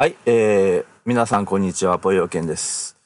[0.00, 2.96] はい、えー、皆さんこんにちは、ぽよけんです。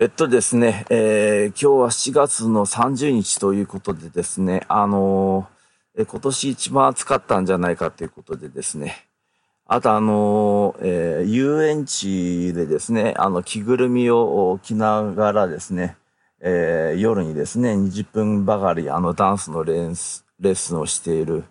[0.00, 9.06] えっとですね、えー、今日は7月の30日ということでですね、あのー、今年一番暑かったんじゃないかということでですね、
[9.64, 15.96] あとあのー、えー、遊園地でですね、あの、着ぐるみを着ながらですね、
[16.40, 19.94] えー、夜にですね、20分ばかりあのダンスのレッ
[20.56, 21.44] スンをしている、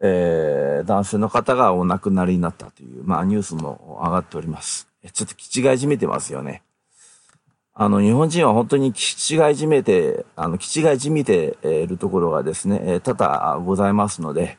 [0.00, 4.88] えー、男性の方がお亡くなりになったという、まあニュースも上がっております。
[5.12, 6.62] ちょっと気違いじめてますよね。
[7.76, 14.58] あの、日本人は本当に気違いじめて、あの、気違いじめているところがですね、多々ございますので、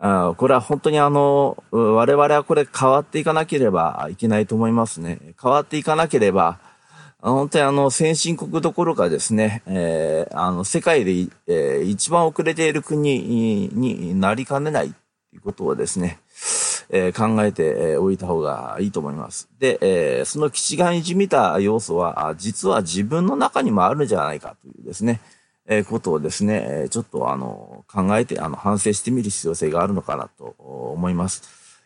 [0.00, 5.34] あこれは本当にあの、我々はこれ変わっていかなければいけないと思いますね。
[5.40, 6.58] 変わっていかなければ、
[7.22, 11.12] 本当にあの、先進国どころかですね、えー、あの、世界で、
[11.46, 13.18] えー、一番遅れている国
[13.72, 14.94] になりかねないと
[15.34, 16.18] いうことをですね、
[16.88, 19.48] えー、考えておいた方がいいと思います。
[19.58, 25.20] で、えー、その基地がにじみた要素は、実は自分の中にもあるんじゃないかというですね、
[25.66, 31.42] え、ことをですね、ちょっとあの、考えて、あの、反省してみる必要性があるのかなと思います。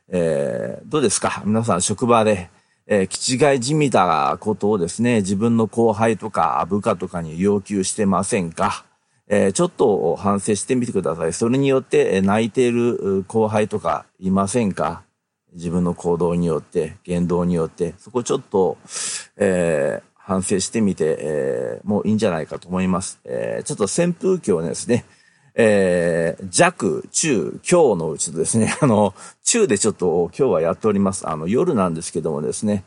[0.09, 1.43] えー、どうですか？
[1.45, 2.49] 皆さん職場で、
[2.87, 8.85] えー、気違いじみたことをですね、自分の後輩とか部下とかに要求してませんか？
[9.27, 11.33] えー、ちょっと反省してみてください。
[11.33, 15.03] それによって泣いている後輩とかいませんか？
[15.55, 18.77] 自分の行動によって、言動によって、そこちょっと、
[19.37, 23.21] えー、反省してみて、えー、もういいんじゃないかと思います。
[23.25, 25.05] えー、ちょっと扇風機をですね、
[25.57, 31.29] えー、弱、中、強のうちですね、 あの、中でちょっと今日はやっております。
[31.29, 32.85] あの、夜なんですけどもですね、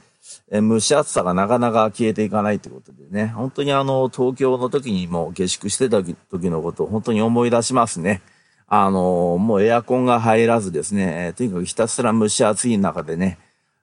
[0.51, 8.21] え蒸し暑さがなかなか消えていかないということでね、本当にあの、東京の時にも下宿してた時のことを本当に思い出しますね。
[8.67, 13.37] あの、もうエアコンが入らずですね、とにかくひたすら蒸し暑い中でね、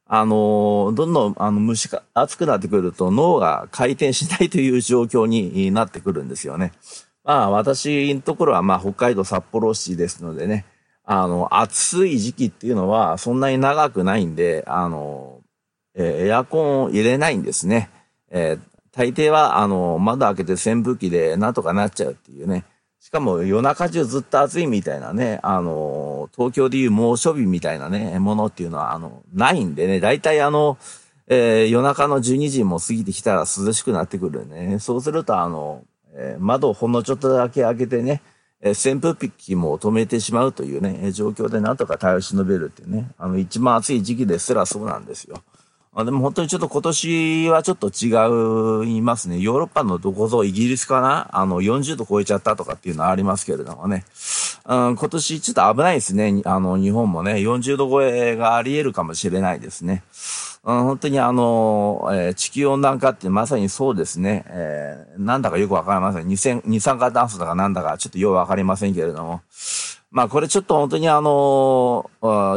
[0.07, 6.73] あの、どんどん、あの、蒸し、暑くなってくると脳が回転しないという状況になってくるんですよね。
[7.25, 10.67] まあ、私のところは、まあ、北海道札幌市ですのでね、
[11.05, 15.41] あの、暑い時期っていうのはそんなに長くないんで、あの、
[15.95, 17.91] えー、エアコンを入れないんですね。
[18.31, 18.61] えー、
[18.93, 22.65] 大抵は、あの、窓開けて扇風機でなんとかなっちゃうっていうね。
[23.01, 30.79] しかも夜中中ずっと暑いみたいなね、あの、東京でいう猛暑日みたいなね、ものっていうのは、あの、ないんでね、大体あの、
[31.27, 34.79] えー、夜中の12時も過ぎてきたら涼しくなってくるね。
[34.79, 35.85] そうすると、あの、
[36.15, 38.23] え、窓をほんのちょっとだけ開けてね、
[38.63, 45.43] え、扇風機も止めてしまうというね、状況でなんとか耐え忍べるっていうね、あの、一番暑い時期ですらそうなんですよ。
[45.97, 49.39] あでも本当にちょっと今年はちょっと違いますね。
[49.39, 51.29] ヨーロッパのどこぞイギリスかな？
[51.31, 54.05] あの、40度超えちゃったとかっていうのはありますけれどもね。
[54.67, 56.43] うん、今年ちょっと危ないですね。
[56.47, 60.03] あの、日本もね、40度超えがあり得るかもしれないですね。
[60.65, 64.45] うん、本当にあの、えー、地球温暖化ってまさにそうですね。
[64.49, 66.29] えー、なんだかよくわかりません。
[66.29, 69.43] 二酸二酸化炭素だかなんだかちょっとよくわかりませんけれども。
[70.11, 72.09] まあこれちょっと本当にあの、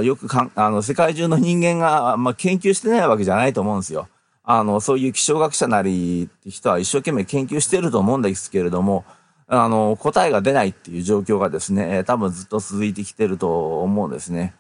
[0.04, 4.08] よくかん、あの、世界中の人間が、まあ研究してないわけじゃないと思うんですよ。
[4.44, 9.04] あの、そういう気象学者なりって人は一生懸命研究してると思うんですけれども、
[9.48, 14.54] あの、答えが出ないっていう状況がですね、多分ずっと続いてきてると思うんですね。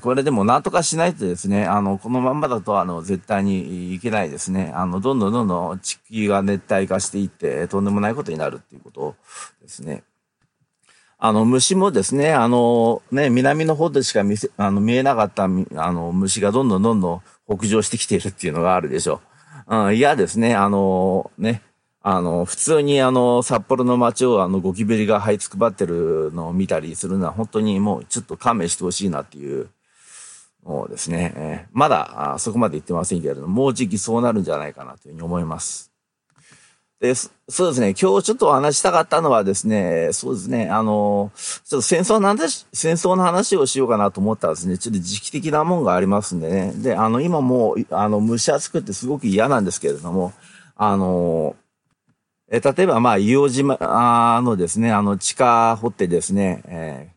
[0.00, 4.72] これでも何とかしないとですね、あの、このまんまだと、あの、絶対にいけないですね。
[4.74, 9.14] あの、どんどんどんどん地球が熱帯化していって、とんでもないことになるっていうこと
[9.60, 10.02] ですね。
[11.18, 19.20] あの、虫もですね、あの、ね、南の方でしか見せ、あの、見えなかった、あの、虫がどんどんどんどん北上してきているっていうのがあるでしょ
[19.68, 19.76] う。
[19.86, 21.62] うん、いやですね、あの、ね、
[22.06, 29.70] あの、普通にあの、札幌の街をあの、ゴキブリが這いつくばってるのを見たりするのは本当にもうちょっと勘弁してほしいなっていう
[30.66, 35.90] のですね、えー、まだあそこまで言ってませんけれども、もうじきそうなるんじゃないかなというふうに思います。
[37.00, 37.30] で、そ
[37.64, 46.72] うですね、今日ちょっとお話したかったのはですね、そうですね、あの、ちょっと戦争の話、戦争の話をしようかなと思ったらですね、ちょっと時期的なもんがありますんでね。
[46.76, 50.34] で、あの、今もう、あの、蒸し暑くてすごく嫌なんですけれども、
[50.76, 51.56] あの、
[52.54, 57.10] え例えば、まあ、硫黄島のですね、あの、地下掘ってですね、え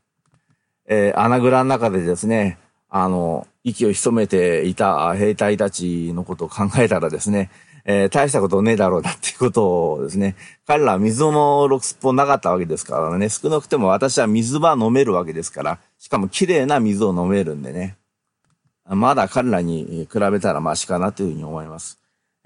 [0.90, 2.58] ー、えー、穴蔵の中でですね、
[2.90, 7.52] あの、息を潜めていた兵隊たちのことを考えたらですね、
[7.86, 10.36] えー、大したことねえだろうなっていうことをですね、
[10.66, 17.96] 彼らは水のろくすっぽなかったわけですからね、少なくても私は水は飲めるわけですから、しかも綺麗な水を飲めるんでね、
[18.90, 22.00] まだ彼らに比べたらマシかなというふうに思います。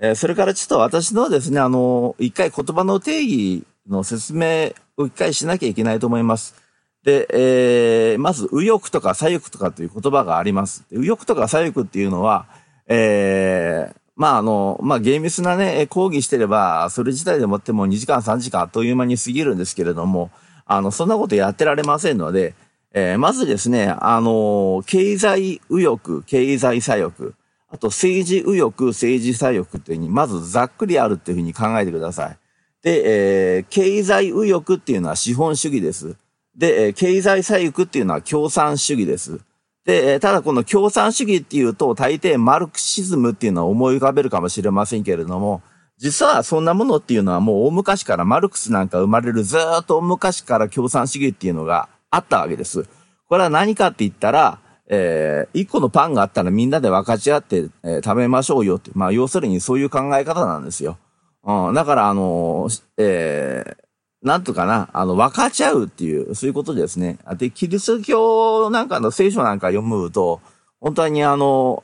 [0.03, 6.55] えー、それからちょっと私のですね、あの、一回言葉の定義の説明を一回しなきゃいけないと思います。
[7.03, 10.85] で、えー、まず、右翼とか左翼とかという言葉があります。
[10.89, 12.47] 右翼とか左翼っていうのは、
[12.87, 20.31] えー、まあ、あの、まあ、厳密なね、講義してれば、それ自体でもっても2時間3時間あっという間に過ぎるんですけれども、
[20.65, 22.55] あの、そんなことやってられませんので、
[22.93, 27.33] えー、まずですね、あの、経済右翼、経済左翼、
[27.71, 32.37] あと政治右翼、政治左翼っていうふうに、まずざっくりあるっていうふうに考えてください。
[32.83, 36.15] で、えー、経済右翼っていうのは資本主義です。
[36.57, 39.39] で、え経済左翼っていうのは共産主義です。
[39.85, 45.61] でえ、ただこの共産主義っていうと、大抵マルクシズムっていうのは思い浮かべるかもしれませんけれども、
[45.97, 52.85] 実はそんなものっていうのはもう大昔からマルクスなんか生まれるずっと大昔から共産主義っていうのがあったわけです。
[53.27, 54.59] これは何かって言ったら、
[54.93, 58.91] えー、一個のパンがあったらみんなで分かち合って、えー、食べましょうよって。
[58.93, 60.97] まあ、要するにそういう考え方なんですよ。
[61.45, 67.19] うん、だから、あのー、えー、なんとかな、あの、分かち合うっていう、そういうことですね。
[67.37, 70.41] で、キリスト教なんかの聖書なんか読むと、
[70.81, 71.83] 本当にあの、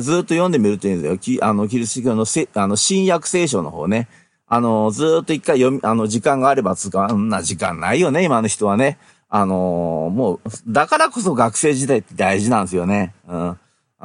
[0.00, 1.42] ずっと読んでみるといいんですよ。
[1.42, 4.08] あの、キリスト教のせあの新約聖書の方ね。
[4.46, 8.98] あの、ずっと一回読み、あの、時間があればつか、んな時間ないよね、今の人はね。
[9.34, 13.14] あのもう、だからこそ学生時代って大事なんですよね。
[13.26, 13.58] うん。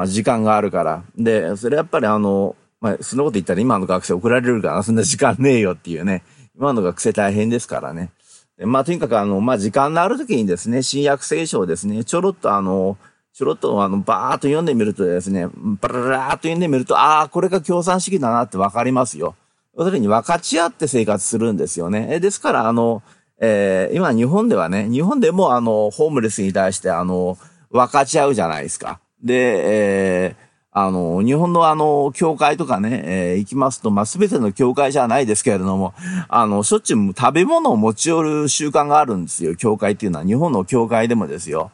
[0.08, 1.04] 時間があるから。
[1.18, 6.24] で、それやっぱりあの、まあ、そんなこと言ったら今の学生怒られるから、そんな時間ねえよっていうね。
[6.56, 8.10] 今の学生大変ですからね。
[8.58, 12.98] まあ、とにかくあの、まあ、時間のある時にですね、新約聖書をですね、ちょろっとあの、
[13.34, 19.36] ちょろっとあの、バーっと読んでみるとですね、バララーっと読んでみると、ああ、これが共産主義だなってわかりますよ。
[19.78, 22.22] 要するに分かち合って生活するんですよね。
[22.22, 23.04] ですから、あの、
[23.40, 27.38] えー、今日本ではね、日本でもあの、ホームレスに対してあの、
[27.72, 29.00] 分かち合うじゃないですか。
[29.24, 35.94] で、えー、あの、日本のあの、教会とかね、えー、行きますと、まあ、すべての教会じゃないですけれども、
[36.30, 40.26] あの、しょっちゅう食べ物を持ち寄る習慣があるんですよ、教会っていうのは。
[40.26, 41.72] 日本の教会でもですよ。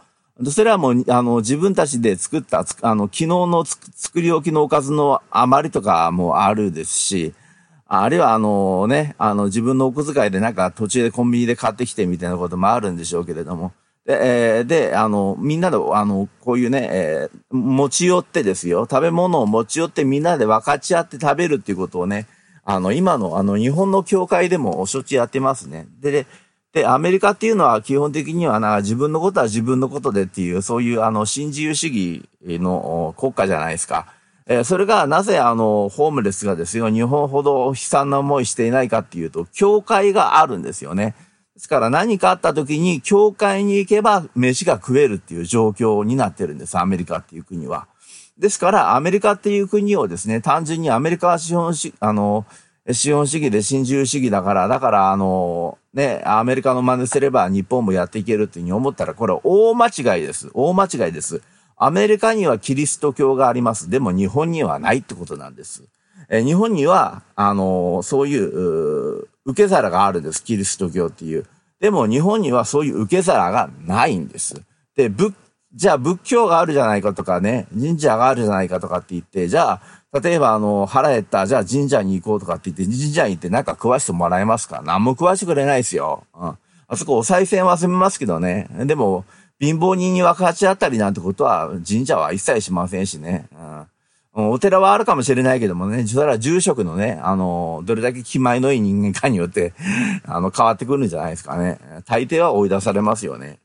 [0.50, 7.34] それはもう、あの、自分たちで作った、あの、昨日の作り置きのおかずの余りとかもあるですし、
[8.02, 13.72] あるいはあのね、あの、自分のお小遣いでなんか途中でコンビニで買ってきてみたいなこともあるんでしょうけれども、
[14.06, 22.28] で、えー、で、あの、みんなで、あの、こういうね、えー、持ち寄ってですよ、食べ物を持ち寄ってみんなで分かち合って食べるっていうことをね、
[22.66, 25.88] あの、今の、あの、日本の教会でもしょっちやってますね。
[26.02, 26.28] で、で、
[26.74, 34.08] で、アメリカっていうのは基本的にはな、自分のことは自分のことでっていう、そういう、あの、新自由主義の国家じゃないですか。
[34.46, 41.16] えー、それがなぜあの、ホームレスがですよ、日本ほど悲惨な思いしていないかっていうと、教会があるんですよね。
[41.54, 47.88] ですから何かあった時に、教会に行けば飯が食えるっていう状況になってるんです、アメリカっていう国は。
[48.38, 52.46] ですから、アメリカっていう国をですね、単純にアメリカは資本主義、あの、
[52.92, 60.50] 資本主義で新自由主義だから、だから、あの、ね、アメリカの真似すれば日本もやっていけるっていうふうに思ったら、これは大間違いです。
[60.54, 61.42] 大間違いです。
[61.78, 63.90] アメリカにはキリスト教があります。
[63.90, 65.84] でも日本にはないってことなんです。
[66.30, 70.44] え日本には、あの、そういう、受け皿があるんです。
[70.44, 71.46] キリスト教っていう。
[71.82, 74.62] でも日本にはそういう受け皿がないんです。
[74.96, 75.36] で、仏、
[75.74, 79.82] じゃあ仏教があるじゃないかとかね、神社があるじゃないかとかって言って、じゃ
[80.14, 84.82] あ、例えばあの、腹減った、じゃあ神社に行こうとかって言って、神社に行ってなんか食わしてもらえますか？
[84.86, 86.24] 何も食わしてくれないですよ。
[86.36, 86.58] うん。
[86.88, 88.70] あそこお賽銭は済みますけどね。
[88.86, 89.26] でも、
[89.64, 93.48] 貧乏人に分かち合ったりなんてことは神社は一切しませんしね。
[93.54, 93.88] うん
[94.36, 99.74] お寺はあるかもしれないけどもね、それは住職のね、あの、どれだけ気前のいい人間かによって、
[100.26, 101.78] あの、変わってくるんじゃないですかね。
[102.08, 103.60] 大抵は追い出されますよね。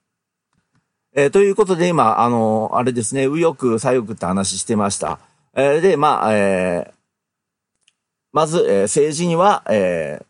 [1.15, 5.21] えー、ということで今、あの、あれですね、右翼、左翼って話してました。
[5.55, 6.93] えー、で、まあ、えー、
[8.35, 10.21] まず、え、政治には、え、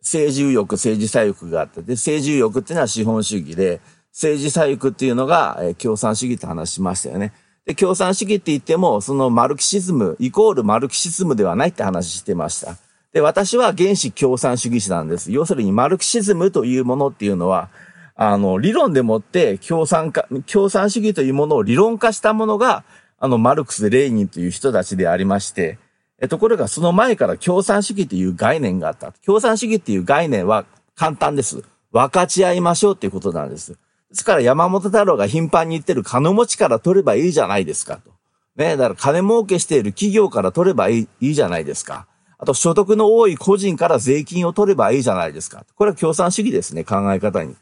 [0.00, 3.80] 政治右翼、政治左翼があって、で、政治右翼っていうのは資本主義で、
[4.14, 7.32] 政治左翼っていうのが、えー、共産主義って話しましたよね。
[7.66, 12.76] で、共産主義って言っても、そのマルクシズム、イコールマルクシズムではないって話してました。
[13.12, 15.32] で、私は原始共産主義者なんです。
[15.32, 17.70] 要するにマルクシズムというものっていうのは、
[18.14, 22.84] あの、理論でもって共産化、共産主義というものを理論化したものが、
[23.18, 25.78] あの、マルクス・レーニンという人たちでありまして、
[26.20, 29.12] えところがその前から共産主義という概念があった。
[29.24, 31.64] 共産主義っていう概念は簡単です。
[31.90, 33.76] 分かち合いましょうっていうことなんです。
[34.14, 38.12] ですから山本太郎が頻繁に言ってる金持ちから取ればいいじゃないですかと。
[38.54, 42.06] ね、だから金儲けしている企業から取ればいいいいじゃないですか。
[42.38, 45.66] あと所得の多い個人から税金を取ればいいじゃないですか。
[45.74, 47.56] これは共産主義ですね、考え方に。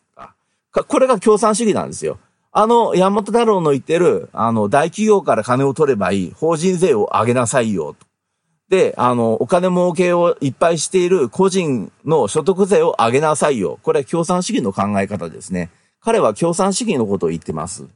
[0.73, 2.19] これが共産主義なんですよ。
[2.53, 7.97] あの、山本太郎の言ってる、あの、大企業から金を取ればいい、法人税を上げなさいよ。
[7.99, 8.07] と
[8.69, 13.79] で、あの、お金儲けをいっぱいしている個人の所得税を上げなさいよ。
[13.83, 15.71] これは共産主義の考え方ですね。
[16.05, 17.87] 彼は共産主義のことを言ってます。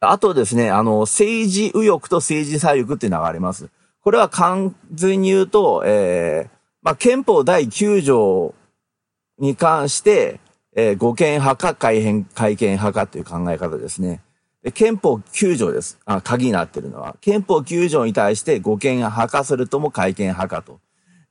[0.00, 3.68] あとですね、あの、政治右翼と政治左翼っていうのがあります。
[4.00, 6.50] これは完全に言うと、えー、
[6.82, 8.54] まあ、憲法第9条
[9.38, 10.40] に関して、
[10.74, 14.22] えー、護憲派か改変、改憲派かっていう考え方ですね。
[14.62, 15.98] で憲法9条です。
[16.04, 17.16] あ鍵になってるのは。
[17.20, 20.80] 憲法9条に対して護憲派かそれとも改憲派かと。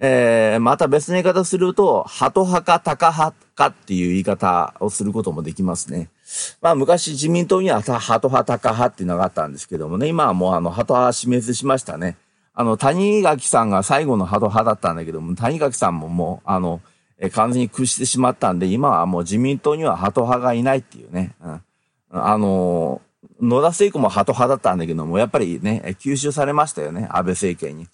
[0.05, 6.09] えー、また別の言い方すると、鳩派か鷹派かっていう言い方をすることもできますね。
[6.62, 12.17] まあ昔自民党には鳩派鷹派っていうのがあったんですけどもね、今はもうあの鳩派死滅しましたね。
[12.53, 16.81] あの、谷垣さんが最後の鳩派だったんだけども、谷垣さんももう、あの、
[17.17, 21.33] え完全に屈してしまったんで、今はもう自民党には鳩派がいないっていうね。
[21.41, 21.62] うん、
[22.12, 23.01] あの
[23.41, 27.88] 野田聖子も鳩派だったんだけども、やっぱりね、吸収されましたよね、安倍政権に。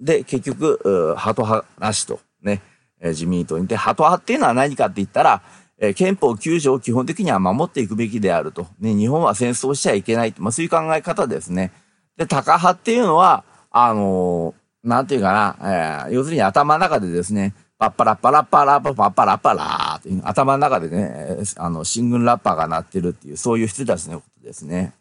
[0.00, 2.62] で、結局、鳩派なしと、ね、
[3.00, 3.66] 自民党に。
[3.66, 5.42] で、鳩派っていうのは何かって言ったら、
[5.78, 8.66] え憲法9条を基本的には守っていくべきであると。
[8.80, 10.42] ね、日本は戦争しちゃいけないと。
[10.42, 11.72] まあ、そういう考え方ですね。
[12.16, 24.94] で、タカ派っていうのは、あのー、なんていうかな、えー、要するに頭の中でですね、パッパラッパラッパラッパパッパラッパラーっていう頭の中でね、あの、シングルラッパーが鳴ってるっていう、そういう人たちのことですね。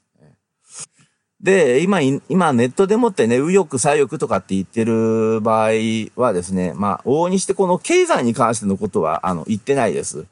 [1.42, 5.70] で、今、今ネットでもってね、右翼左翼とかって言ってる場合
[6.16, 10.26] はですね、まあ、往々にしてこの経済に関してのことは、あの、言ってないです。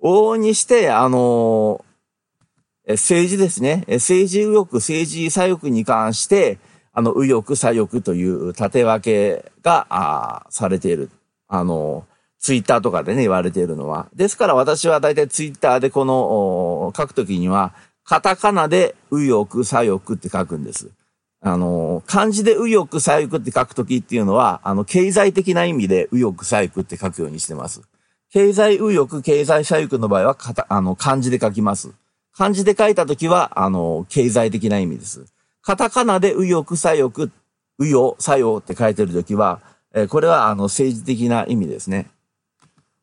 [0.00, 1.84] 往々にして、あの
[2.86, 3.84] 政治ですね。
[3.88, 6.58] 政治右翼、政治左翼に関して、
[6.92, 11.10] あの、右翼、左翼という縦分けが、あされている。
[11.48, 12.06] あの、
[12.38, 14.08] ツイッターとかでね、言われているのは。
[14.14, 17.72] ですから私は大体ツイッターでこの、書くときには、
[18.04, 20.90] カタカナで右翼、左翼って書くんです。
[21.40, 27.82] あの、漢字で右翼、左翼って書くときっていうのは、あの、経済的な意味で右翼、左翼って書くようにしてます。
[28.30, 31.92] 経済右翼、経済左翼の場合は、かたあの、漢字で書きます。
[32.36, 35.24] 漢字で書いたときは、あの、経済的な意味です。
[35.62, 37.30] カタカナで右翼、左翼、
[37.78, 39.60] 右翼、左翼って書いてるときは、
[39.94, 42.10] えこれはあの政治的な意味ですね。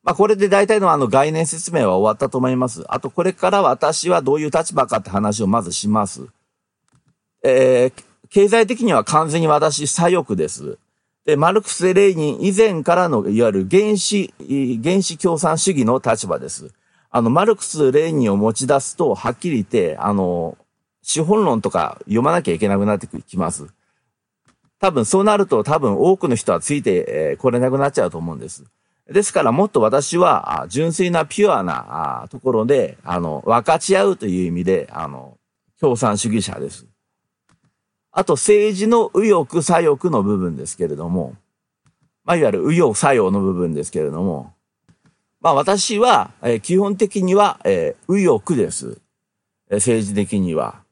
[0.04, 2.84] まあこれで大体のあの概念説明は終わったと思います。
[2.88, 6.28] あとこれから私はどういう立場かって話をまずします。
[7.44, 10.78] えー、経済的には完全に私左翼です。
[11.26, 14.34] で、マルクス・レーニン以前からのいわゆる原始、
[14.84, 16.72] 原始共産主義の立場です。
[17.12, 20.58] あの、マルクス・レーニンを持ち出すと、はっきり言って、あの、
[21.04, 23.68] 資本論とか読まなきゃいけなくなってきます。
[24.80, 28.64] 多分そうなると多分多くの人はついてこれなくなっちゃうと思うんです。
[29.10, 35.38] ですからもっと私は純粋なピュアなところで、あの、分かち合うという意味で、あの、
[35.80, 36.86] 共産主義者です。
[38.12, 41.36] あと政治の右翼左翼の部分ですけれども、
[42.24, 44.54] まあ、いわゆる右翼左翼の部分ですけれども、
[45.40, 49.02] まあ私は、え基本的には、え右翼です。
[49.72, 50.84] え政治的には。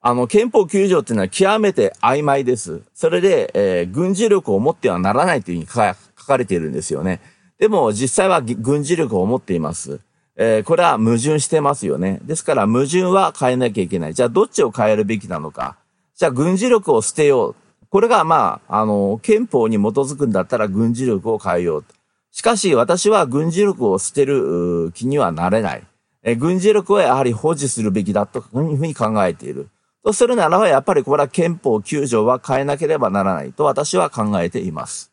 [0.00, 2.82] あの、憲法9条っていうのは極めて曖昧です。
[2.94, 7.20] それで、えー、軍事力を持ってはならないというふうに書かれているんですよね。
[7.58, 10.00] でも、実際は軍事力を持っています。
[10.36, 12.20] えー、これは矛盾してますよね。
[12.22, 14.14] ですから、矛盾は変えなきゃいけない。
[14.14, 15.76] じゃあ、どっちを変えるべきなのか。
[16.14, 17.54] じゃあ、軍事力を捨てよう。
[17.90, 21.84] これが、まあ、あの、憲法に基づくんだったら軍事力を変えよう。
[22.30, 25.82] しかし、私は軍事力を捨てる気にはなれない。
[26.22, 29.68] え軍事力はやはり保持するべきだというふうに考えている。
[30.08, 35.12] とするならば、やっぱりこれは憲法9条は変えなければならないと私は考えています。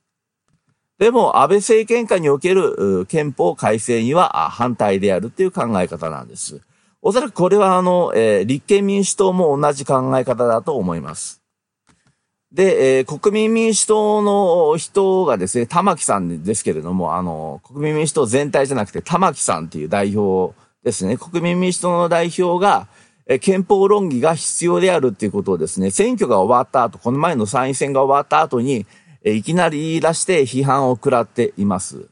[0.98, 6.62] でも、安倍政権下における憲法改正には反対であるという考え方なんです。
[7.02, 11.42] おそらくこれはあの、えー、立憲民主党も同じ考え方だと思います。
[12.54, 22.88] で、えー、国民民主党の人がですね、玉木さんですけれども、あの、国民民主党全体じゃなくて玉木さんっていう代表ですね、国民民主党の代表が、
[23.28, 28.86] え憲法論議が必要であるっていうことをですね、選挙が終わった後、この前の参院選が終わった後に、
[29.24, 32.08] えいきなり言い出して批判を食らっています。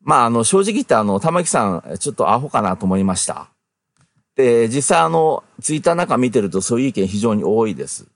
[0.00, 3.48] まあ、あの、正直言ってあの、玉木さん、ちょっとアホかなと思いました。
[4.36, 8.06] で、実際あの、ツイッターなんか見てるとそういう意見非常に多いです。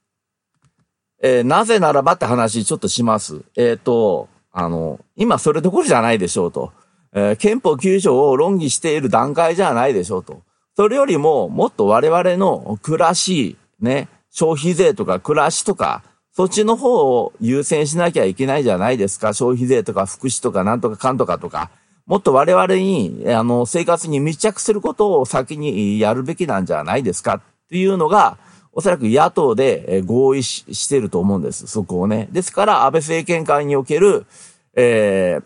[1.23, 3.43] えー、なぜならばって話ちょっとします。
[3.57, 6.73] えっ、ー、と、あの、今それどころじゃないでしょうと。
[7.13, 10.43] えー、憲法9条を論議している段階じゃないでしょうと。
[10.81, 19.35] それよりも、もっと我々の暮らし、ね、消費税とか暮らしとか、そっちの方を優先しなきゃいけないじゃないですか。
[19.35, 21.71] 消費税とか福祉とかなんとかかんとかとか。
[22.07, 28.39] もっと我々に、あの、生活に密着することを先にやるべきなんじゃないですかっていうのが、
[28.73, 31.67] おそらく野党で合意してると思うんです。
[31.67, 32.31] そこをね。
[32.33, 34.25] ですから、安倍政権会における、
[34.75, 35.41] え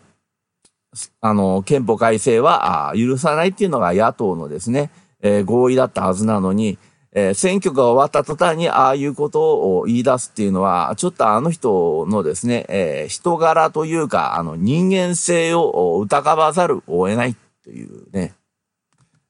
[0.95, 4.91] ー、あの、憲法改正は許さないっていうのが野党のですね、
[5.25, 6.77] えー、合意だったはずなのに、
[7.11, 18.35] えー、選挙が終わった途端にああいうことを言い出すっていうのは、ちょっとあの人のですね、えー、人柄というか、あの人間性を疑わざるを得ないというね。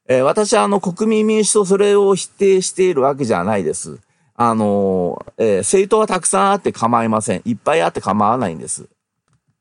[0.07, 3.99] えー、私はあの国民民主党それを否定しているわけじゃないです。
[4.35, 7.41] あの、えー、政党はたくさんあって構いません。
[7.45, 8.89] いっぱいあって構わないんです。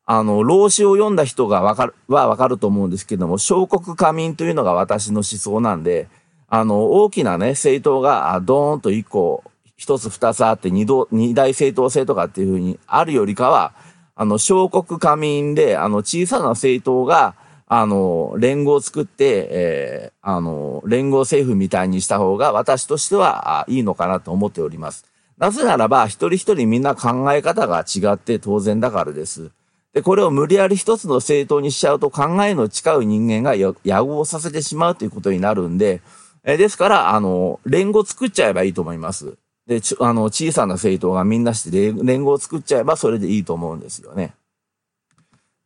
[0.07, 6.09] あの、老子を読んだ人がわかる、はわかると思うんですけども、小国家民というのが私の思想なんで、
[6.55, 9.43] あの、大きなね、政党がドーンと一個、
[9.77, 13.73] 一つ二つあって二度、二大政党制とかっていうふうにあるよりかは、
[14.15, 17.35] あの、小国家民で、あの、小さな政党が、
[17.67, 25.07] あの、連合を作って、えー、あの、連合政府みたいにした方が私としてはいいのかなと思っております。
[25.39, 29.51] なぜならば、一人一人みんな考え方が違って当然だからです。
[29.93, 36.01] で、これを無理やり一つの政党にしちゃうと考えの違う人間が野合させてしまうということになるんで、
[36.45, 39.37] えですから、あの、連合作っちゃえばいいと思います。
[39.67, 44.35] で、ちあの、小さな政党がみんなして連合を作っちゃえばそれでいいと思うんですよね。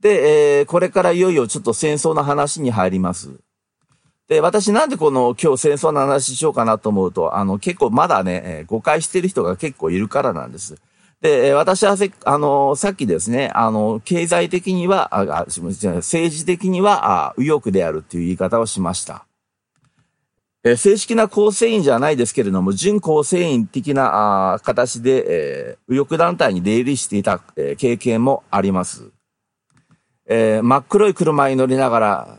[0.00, 3.30] で、えー、これからいよいよちょっと戦争の話に入ります。
[4.28, 10.76] で、私なんでこの今日戦争の話しようかなと思うと、あの、結構まだね、えー、誤解してる人が結構いるからなんです。
[11.20, 19.24] で、私はせ、あの、さっきですね、あの、経済的には、あ、すみません、政治的には、あ右翼であるっていう言い方をしました。
[20.64, 29.10] えー、正式な構成員じゃないですけれども、準構成員的なあ形で、えー、右翼団体に出入りしていた、えー、経験もあります。
[30.26, 32.38] えー、真っ黒い車に乗りながら、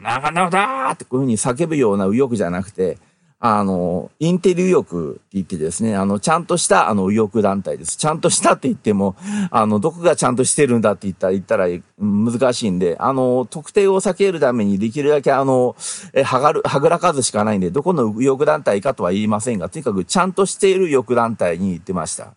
[0.00, 2.98] なかなかだーってこういうふうに叫ぶような右翼じゃなくて、
[3.38, 7.98] あの、インテリ右翼って言ってですね、あの、ちゃんとした、あの、右翼団体です。
[7.98, 9.14] ちゃんとしたって言っても、
[9.50, 15.76] あの、どこがちゃんとしてるんだって言ったら、言ったら難しいんで、あの、特定を避けるためにできるだけ、あの、
[16.14, 22.36] え、はがる、はぐらかずしかないんで、どこの右翼団体かとは言いませんが、とにかくちゃんとしている右翼団体に行ってました。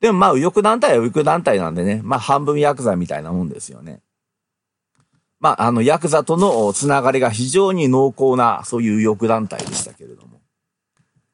[0.00, 4.00] でもまあ、右翼団体は右翼団体なんでね、まあ、半分ヤクザみたいなもんですよね。
[5.40, 10.40] まあ、あの、ヤクザとのつながりが非常に濃厚な、そういう右翼団体でしたけれども。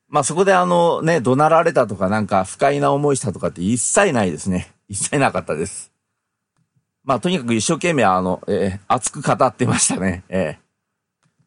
[0.08, 4.70] まあ、そこであの、ね、怒鳴られたとかなんか不快な思いしたとかって一切ないですね。
[4.88, 5.90] 一切なかったです。
[7.02, 10.22] まあ、とにかく一生懸命あの、えー、熱く語ってましたね。
[10.28, 10.58] え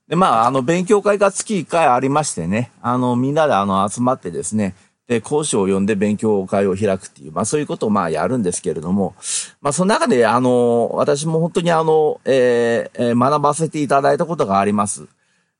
[0.08, 4.76] ー、で、まあ、あの、勉強会が月1回ありましてね、あの、みんなであの、集まってですね、
[5.08, 9.15] で、講師を呼んで勉強会を開くっていう、まあそういうことをまあやるんですけれども、
[9.62, 15.08] まあその中であの、私も本当にあの、えー、学ばせていただいたことがあります。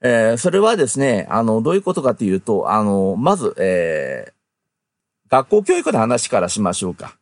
[0.02, 7.18] えー、それはですね、あの、どういうことかというと、あの、まず、えー、学校教育の話からしましょうか。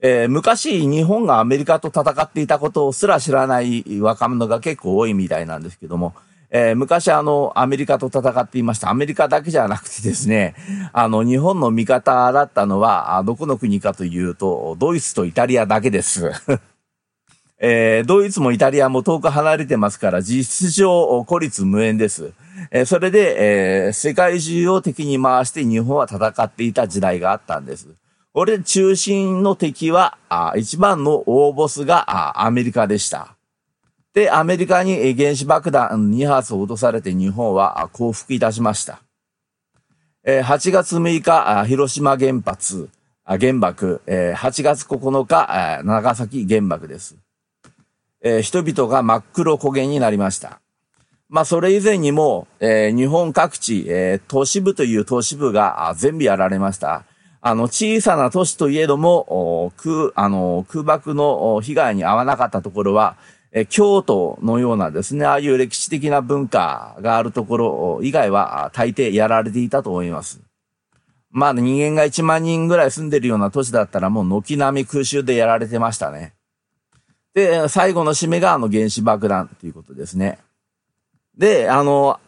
[0.00, 6.14] えー、昔日本がアメリカと戦っていたことをすら知らない若者が結構多いみたいなんですけども、
[6.54, 8.90] えー、昔あの、アメリカと戦っていました。
[8.90, 10.54] アメリカだけじゃなくてですね、
[10.92, 16.30] あの、日本の味方だったのは、どこの国かというと、ドイツとイタリアだけです。
[17.58, 22.32] えー、ドイツもイタリアも遠く離れてますから、実質上孤立無縁です。
[22.70, 27.88] えー、それで、えー、世界中を敵に回して日本は戦っていた時代があったんです。
[28.34, 33.36] これ中心の敵は、あ一番の大ボスがあアメリカでした。
[34.14, 39.00] で、アメリカに原子爆弾2発を落とされて日本は降伏いたしました。
[40.24, 42.90] 8月6日、広島原発、
[43.24, 47.16] 原爆、8月9日、長崎原爆です。
[48.42, 50.60] 人々が真っ黒焦げになりました。
[51.28, 57.04] まあ、それ以前にも、日本各地、都市部という都市部が全部やられました。
[57.40, 63.16] あの、小さな都市といえども、空、あの、空爆の被害に遭わなかったところは、
[63.52, 70.40] え京都のようなですね、ああいう歴史的な文化があるところ以外は大抵やられていたと思います。
[71.30, 76.32] まあ人間が1万人ぐらい住んでるような都市だったらもう軒並み空襲でやられてましたね。
[77.34, 80.38] で、最後の締めがあの原子爆弾ということですね。
[81.36, 82.20] で、あの、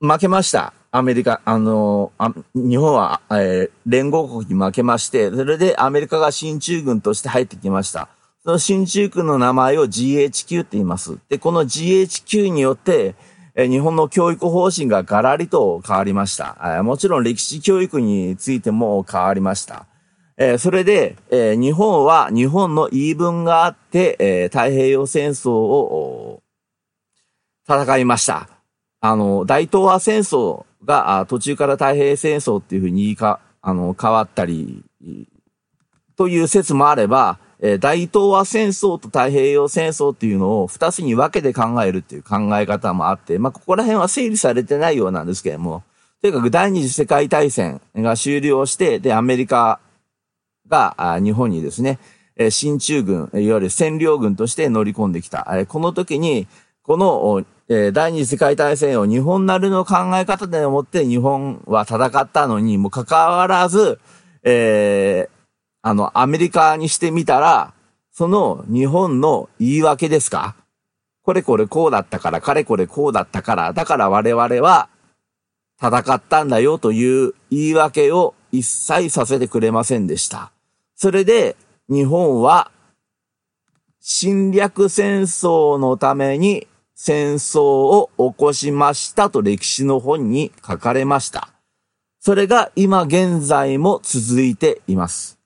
[0.00, 0.72] 負けました。
[0.90, 8.08] アメリカ、あの、あ日本は、えー、連合国に負けまして、それでアメリカが進駐軍として入ってきました。
[8.48, 11.18] その新中区の名前を GHQ って言います。
[11.28, 13.14] で、この GHQ によって、
[13.54, 16.82] え日本の教育方針がガラリと変わりました。
[16.82, 19.84] もちろん歴史教育についても変わりました。
[20.38, 26.42] えそれで、え日本は日本の言い分があって、え太平洋戦争を
[27.68, 28.48] 戦いました。
[29.02, 34.84] あの、大東亜戦争が途中から太平洋戦争っていうふうにか、あの、変わったり、
[36.16, 45.82] という説もあれば、えー、大東亜戦争と太平洋戦争っていうのを二つに分けて考えるっていう考え方もあって、まあ、ここら辺は整理されてないようなんですけれども、
[46.20, 49.80] とにかく第二次世界大戦が終了して、で、アメリカ
[50.68, 51.98] が日本にですね、
[52.50, 55.46] 進駐軍、いわゆる占領軍として乗り込んできた。
[55.66, 56.46] この時に、
[56.82, 57.44] この
[57.92, 64.00] 第二次世界大戦を日本なりの考え方でもって日本は戦ったのにもかかわらず、
[64.42, 65.37] えー、
[65.88, 67.72] あの、アメリカにしてみたら、
[68.12, 70.54] その日本の言い訳ですか？
[71.22, 74.90] これこれこうだったから、かれこれこうだったから、だから我々は
[75.80, 80.52] 戦ったんだよという言い訳を一切させてくれませんでした。
[80.94, 81.56] それで
[81.88, 82.70] 日本は
[83.98, 91.48] 侵略戦争のために戦争を起こしましたと歴史の本に書かれました。
[92.20, 95.37] それが今現在も続いています。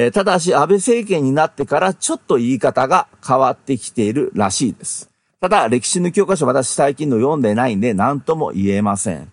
[0.00, 5.10] え、ただし安倍政権になってからちょっと言い方が変わってきているらしいです。
[5.40, 9.32] ただ歴史の教科書私最近の読んでないんで何とも言えません。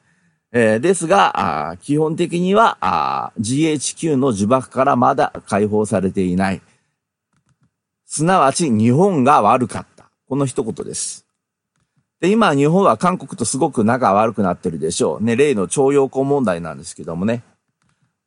[0.51, 6.61] え、ですが、基本的には GHQ の呪縛からまだ解放されていない。
[8.07, 10.09] すなわち日本が悪かった。
[10.27, 11.27] この一言です。
[12.19, 15.23] で、今日本は韓国とすごく仲悪くなってるでしょう。
[15.23, 17.43] ね、例の徴用工問題なんですけどもね。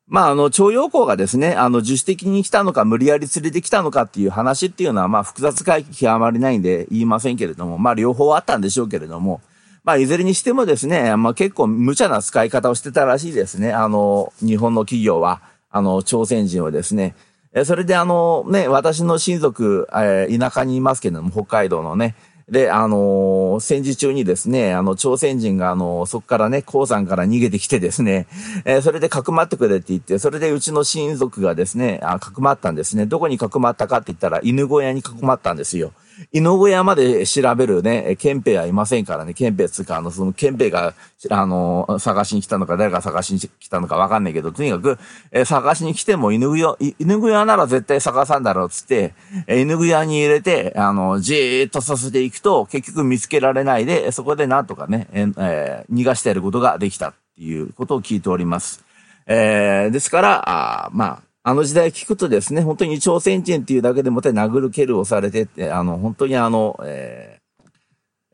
[0.09, 9.43] まあ、あの、徴用工がですね、あの、自主的に来たのか、無理やり連れてきたのかっていう話っていうのは、まあ、複雑回帰極まりないんで言いませんけれども、まあ、両方あったんでしょうけれども、
[9.85, 13.73] まあ、いずれにしてもですね、まあ、結構無茶な使い方をしてたらしいですね。
[13.73, 17.15] あの、日本の企業は、あの、朝鮮人をですね。
[17.53, 22.15] え、それであの、ね、私の親族、えー、田舎にいますけれども、北海道のね、
[22.51, 28.27] で、あの、戦時中にですね、あの、朝鮮人が、あの、そこからね、鉱山から逃げてきてですね、
[28.65, 33.05] えー、それでかくまってくれって言って、それでうちの親族がですね、あ、かくまったんですね。
[33.05, 35.93] どこにかくまったかって言ったら、犬小屋にかくまったんですよ。
[36.33, 40.95] 犬小屋まで調べるね、憲兵はいませんからね、憲兵つうか、あの、その憲兵が、
[41.31, 44.99] あの、探しに来たのか、誰が探しに来たのかわかんないけど、とにかく、
[45.31, 49.15] え探しに来ても犬小屋、犬小屋なら絶対探さんだろうつって、
[49.49, 58.85] 犬小屋に入れて、あの、じーっとさせていくと、結局見つけられないで、そこでなんとかね、ええー、逃がしてやることができたっていうことを聞いております。
[59.27, 67.41] えー、ですから、あまあ、あの時代聞くとですね、本当に朝鮮人っていうだけでもって殴る蹴るをされてって、あの、本当にあの、え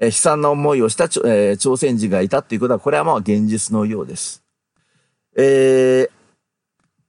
[0.00, 4.42] ー、悲惨な思いをした、えー、朝鮮人がいたっていうことは、これはまあ現実のようです。
[5.37, 6.11] えー、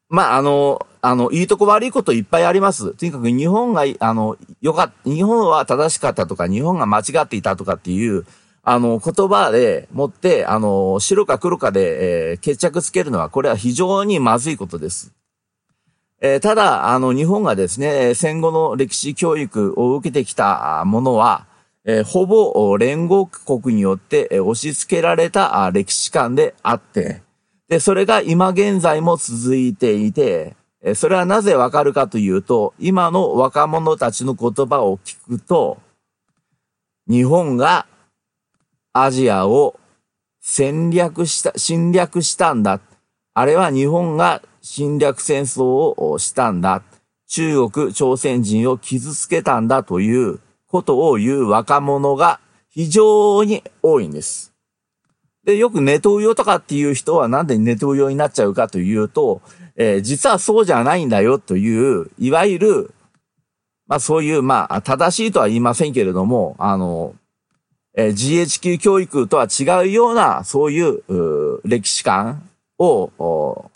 [0.08, 2.94] まあ、あの、あの、いいとこ悪いこといっぱいあります。
[2.94, 8.28] とにかく日本が、あの、よかった、日本は正しかったとか、日本が間違っていたとかっていう、
[8.62, 15.15] あの、言葉でもって、あの、白か黒かで、えー、決着つけるのは、これは非常にまずいことです。
[16.22, 21.46] えー、ただ、あの、日本がですね、戦後の歴史教育を受けてきたものは、
[21.84, 27.22] えー、ほぼ連合国によって押し付けられた歴史観であって、
[27.68, 30.56] で、それが今現在も続いていて、
[30.94, 35.80] それはなぜわかるかというと、今の若者たちの言葉を聞くと、
[37.08, 37.88] 日本が
[38.94, 39.80] アジアを
[40.42, 42.80] 戦略した、侵略したんだ。
[43.34, 45.64] あれは日本が侵略戦争
[45.96, 46.82] をしたんだ。
[47.28, 54.54] 中国、朝鮮人を傷つけたんだということを言う若者が非常に多いんです。
[55.44, 59.44] で、よくネトウヨとかっていう人はなんでネトウヨになっちゃうかというと、
[59.76, 62.94] えー、実はそうじゃないんだよという、いわゆる、
[63.86, 67.14] まあそういう、まあ正しいとは言いませんけれども、あの、
[67.96, 72.50] えー、GHQ 教育とは違うような、そういうう歴史観
[72.80, 73.70] を、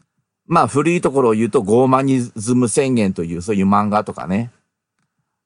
[0.49, 4.51] まあ古いところを言うと、ゴーマニズム宣言というそういう漫画とかね。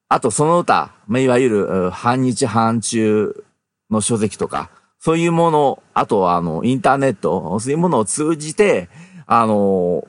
[0.08, 3.44] あとその他、まあ、いわゆる反日反中
[3.90, 8.88] の書籍とか、そういうもの、あとはあの、インターネット、そういうものを通じて、
[9.26, 10.08] あの、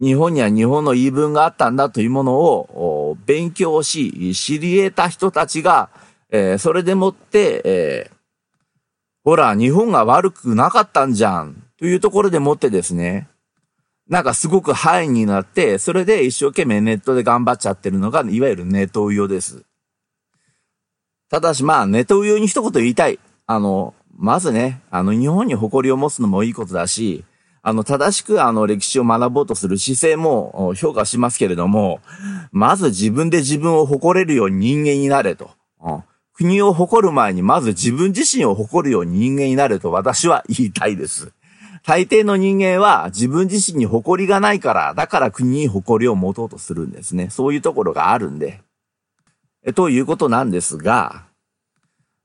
[0.00, 5.90] 日本には日本の言い分があったんだというものを勉強し、知り得た人たちが、
[6.30, 8.14] えー、それでもって、えー、
[9.24, 13.28] ほら、日本が悪くなかったんじゃん、というところでもってですね、
[14.08, 19.64] なんかすごく範囲になって、それで一生懸命ネットで頑張っちゃってるのが、いわゆるネトウヨです。
[21.30, 23.18] ただしまあ、ネトウヨに一言言いたい。
[23.46, 27.24] あの、まずね、あの、日本に誇りを持つのもいいことだし、
[27.62, 32.00] あの、正しくあの、歴史を学ぼうとする姿勢も評価しますけれども、
[32.50, 35.50] まず自分で自分を誇れるように人間になれと。
[36.34, 41.32] 国を誇る前にまず自分自身を誇るように人間になれと私は言いたいです。
[41.84, 47.30] 大抵の人間は自分自身に誇りがないから、だから国に誇りを持とうとするんですね。
[47.30, 48.60] そういうところがあるんで。
[49.64, 51.24] えということなんですが、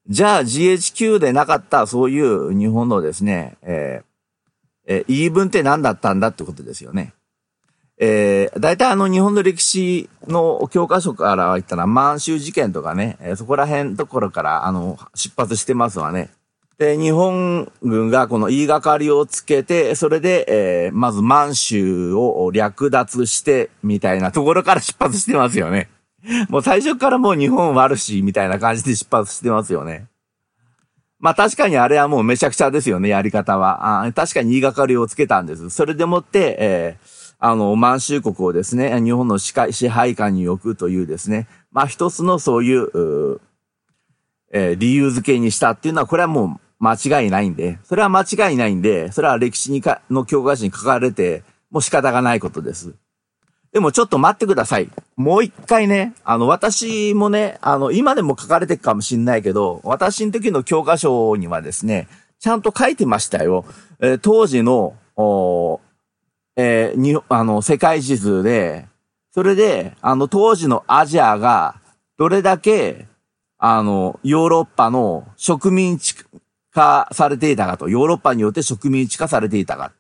[0.08, 7.13] じゃあ GHQ でなかったそういう日本のですね、えー、え、言い分って何だったんだってことですよね。
[8.00, 16.30] えー、大体あの日本の歴史の教科書から言ったら満州事件とかね、え、そこら辺ところからあの出発してますわね。
[16.78, 25.90] で、日本軍がこの言いがかりをつけて、それで、えー、まず満州を略奪してみたいなところから出発してますよね。
[26.50, 30.08] もう最初からもう日本悪し、みたいな感じで出発してますよね。
[31.20, 34.04] まあ確かにあれはもうめちゃくちゃですよね、やり方は。
[34.04, 35.72] あ確かに言いがかりをつけたんです。
[35.72, 39.54] それでもって、えーあの、満州国をですね、日本の支
[39.90, 43.42] 配下に置くというですね、まあ一つのそういう、う
[44.52, 52.94] えー、理由付けにしたっていうのは、これはもう間違いないんで、それは間違いないんで、それは歴史にかの教科書に書かれて、もう仕方がないことです。
[53.74, 54.90] でもちょっと待ってください。
[55.16, 62.08] もう一回ね、あの、私もね、あの、今でも書かれてるかもしんないけど、私の時の教科書にはですね、
[62.40, 63.66] ちゃんと書いてましたよ。
[64.00, 65.80] えー、当時の、お
[66.56, 68.88] えー、に、あの、世界地図で、
[69.32, 71.76] それで、あの、当時のアジアが、
[72.18, 73.08] どれだけ、
[73.60, 76.16] あの、ヨーロッパの植民地
[76.78, 79.92] 化されていたかと、ヨーロッパによって植民地化されていたか。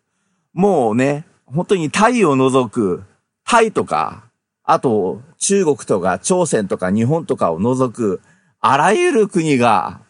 [0.53, 3.03] もうね、本当にタイを除く、
[3.43, 4.25] タイとか、
[4.63, 8.21] あと、中国とか朝鮮とか日本とかを除く、
[8.59, 10.01] あらゆる国が、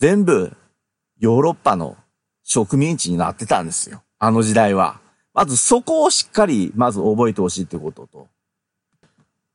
[0.00, 0.56] 全部、
[1.20, 1.96] ヨーロッパの
[2.42, 4.02] 植民地になってたんですよ。
[4.18, 5.00] あの時代は。
[5.34, 8.28] まずそこをしっかり、まず覚えてほしいってことと。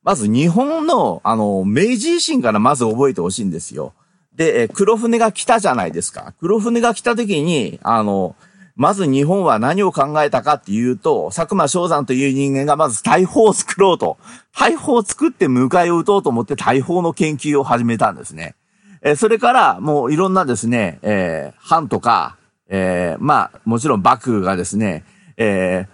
[0.02, 3.92] まず日本の、あの、明治維新からまず覚えてほしいんですよ。
[4.34, 6.34] で、黒船が来たじゃないですか。
[6.40, 8.36] 黒船が来た時に、あの、
[8.76, 14.16] まず日本は何を考えたかっていうと、佐久間昌山という人間がまず大砲を作ろうと。
[14.58, 18.54] 大砲を作って迎えを撃とうと思って大砲の研究を始めたんですね。
[19.02, 22.36] えそれからもういろんなですね、えー、藩とか、
[22.68, 25.04] えー、まあ、もちろん幕府がですね、
[25.36, 25.88] えー、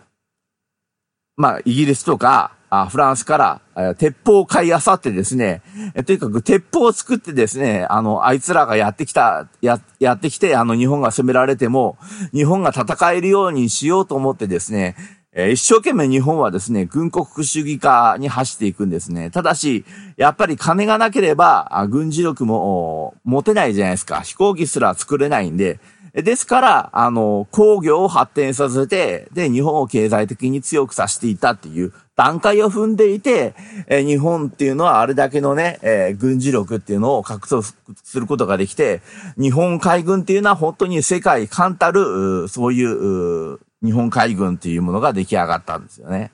[1.37, 5.62] まあ、イギリスとか、あフランスから、えー、鉄砲を買い漁ってですね、
[5.94, 11.96] えー、とにかく鉄砲を作ってですね、あの、あいつらがやってきた、や、やってきて、あの、日本が攻められても、
[12.33, 14.96] 日本が戦えるようにしようと思ってですね、
[15.38, 19.31] えー、一生懸命日本はですね、軍国主義化に走っていくんですね。
[19.31, 19.85] ただし、
[20.16, 24.22] やっぱり金がなければ、軍事力も持てないじゃないですか。
[24.22, 25.79] 飛行機すら作れないんで、
[26.22, 33.55] ですから、あの、工業を発展させて、で、日本を経済的に強くさせていたっていう段階を踏んでいて、
[33.87, 37.62] え日本っていうのはあれだけのね、えー、軍事力っていうのを獲得
[38.02, 39.02] することができて、
[39.37, 46.33] 日本海軍っていうのは本当に世界冠たる、そういう日本海軍っていうものが出来上がったんですよね。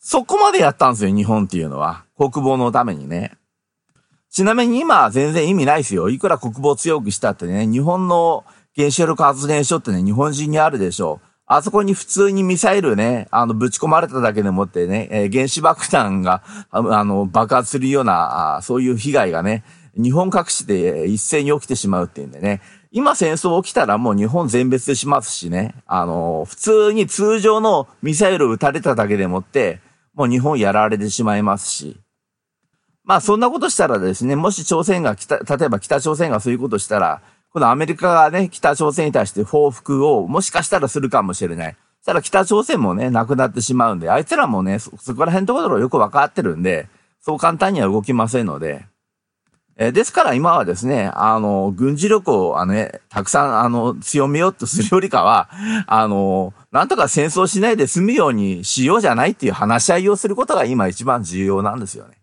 [0.00, 2.04] そこまでやったんですよ、日本っていうのは。
[2.16, 3.38] 国防のためにね。
[4.30, 6.10] ちなみに今は全然意味ないですよ。
[6.10, 8.44] いくら国防強くしたってね、日本の
[8.78, 11.26] 原子力発電所ってね、日本人にあるでしょう。
[11.46, 19.64] あそこに普通にミサイルね、あの、ぶち込まれただけでもってね、えー、原子爆弾が、あの、爆発するような、そういう被害がね、
[19.96, 22.60] 日本各地で一斉に起きてしまうっていうんでね、
[22.92, 29.80] 今戦争起きたらもう日本全滅しますしね、あの、普通に通常のミサイル撃たれただけでもって、
[30.14, 31.98] もう日本やられてしまいますし、
[33.04, 41.76] まあそんなことしたらですね、もし朝鮮が北、例えば北朝鮮がそういうことしたら、このアメリカがね、北朝鮮に対して報復をもしかしたらするかもしれない。
[42.02, 46.88] しただ北朝鮮もね、なくなってしまうんで、あいつらもね、そ、そこら辺のところよくわかってるんで、
[47.20, 48.86] そう簡単には動きませんので、
[49.80, 55.48] え、ですから今はですね、あの、軍事力を、あのね、たくさん、あの、強めようとするよりかは、
[55.86, 62.16] あの、なんとか戦争しないで済むようにしようじゃないっていう話し合いをすることが今一番重要なんですよね。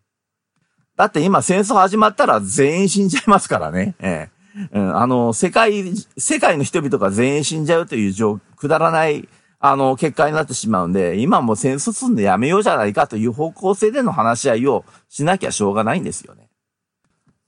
[0.98, 3.96] だって今戦争始まったら全員死んじゃいますからね。
[4.00, 4.35] ええ
[4.72, 9.28] うん、あの、世界、世界の人々が全員死んじゃうという状、くだらない、
[9.60, 16.50] あの、結果になってしまうんで、今も戦争すんでやめようじゃないかという方向性での話し合いをしなきゃしょうがないんですよね。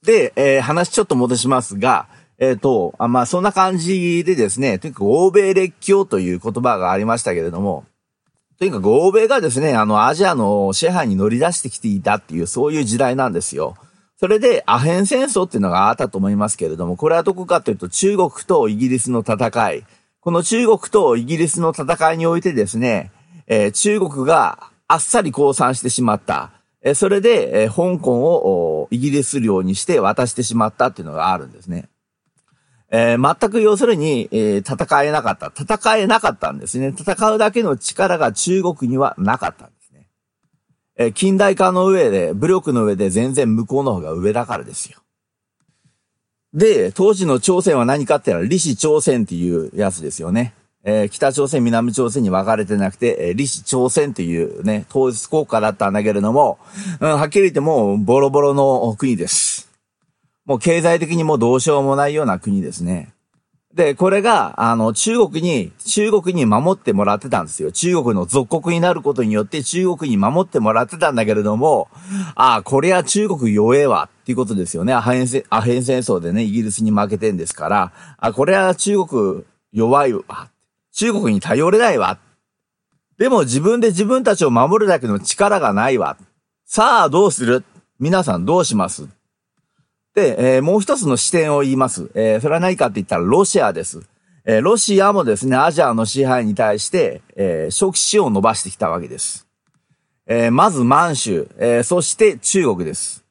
[0.03, 2.07] で、えー、話ちょっと戻しますが、
[2.39, 7.85] えっ、ー、と、あまあ、そんな感じでですね、とにかく欧米列強という言葉がありましたけれども、
[8.59, 13.75] とにかく欧米がですね、あの、アジアの支配に乗り出してきていたっていう、そういう時代なんですよ。
[14.19, 19.85] それで、アヘン戦争っていうのがあったと思いますけれども、これはどこかというと、中国とイギリスの戦い。
[20.19, 23.11] この中国とイギリスの戦いにおいてですね、
[23.45, 26.51] えー、中国があっさり降参してしまった。
[26.81, 31.87] えー、それで、えー、香港をイギリス領にして渡してしまったっていうのがあるんですね。
[32.89, 35.51] えー、全く要するに、えー、戦えなかった。
[35.55, 36.87] 戦えなかったんですね。
[36.97, 39.69] 戦うだけの力が中国にはなかった。
[40.97, 44.99] え、近代化の上で、武力の上で全然向こうの方が上だからですよ。
[46.53, 50.53] で、当時の朝鮮は何かって言ったら、李氏朝鮮っていうやつですよね。
[50.83, 56.57] えー、北朝鮮、南朝鮮に分かれてなくて、えー、李氏朝鮮っていうね、統一国家だったんだけれども、
[56.99, 59.69] うん、はっきり言ってもうボロボロの国です。
[60.45, 63.13] もう経済的にもどうしようもないような国ですね。
[63.77, 67.71] で、これが、あの、中国に、中国に守ってもらってたんですよ。
[67.71, 71.87] 中国の属国になることによって中国に守ってもらってたんだけれども、
[72.33, 74.93] ああ、これは中国弱えわ、っていうことですよね。
[74.93, 80.23] アヘン戦アヘン戦争でね、イギリスに負けてんですから、あ、これは中国弱いわ。
[80.91, 82.17] 中国に頼れないわ。
[83.19, 86.17] でも自分で自分たちを守るだけの力がないわ。
[86.65, 87.63] さあ、どうする？
[87.99, 89.07] 皆さんどうします？
[90.17, 92.09] で、えー、もう一つの視点を言います。
[92.15, 94.01] えー、それは何かって言ったらロシアです。
[94.45, 99.45] えー、ロシアもですね、アジアの支配に対して、えー、初期使用を伸ばしてきたわけです。
[100.25, 103.25] えー、まず満州、えー、そして中国です。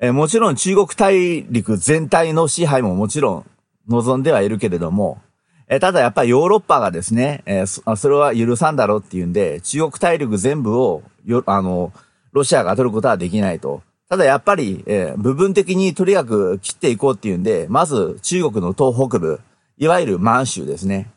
[0.00, 3.46] えー、もちろん中国大陸全体の支配ももちろん
[3.86, 5.22] 望んではいるけれども、
[5.68, 11.92] え、ただやっぱりヨーロッパがですね、えー、それは許さんだろうっていうんで、中国大陸全部をよ、あの、
[12.32, 13.82] ロシアが取ることはできないと。
[14.12, 19.40] ただやっぱり、えー、部分的にとにかく切っていこうっていうんで、まず中国の東北部、
[19.78, 21.10] いわゆる満州ですね。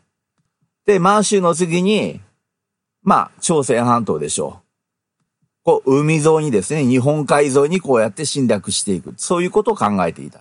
[0.86, 2.22] で、満州の次に、
[3.02, 5.62] まあ、朝鮮半島でしょう。
[5.62, 9.12] こう、海沿いにですね、日本海沿いにこうやって侵略していく。
[9.18, 10.40] そういうことを考えていた。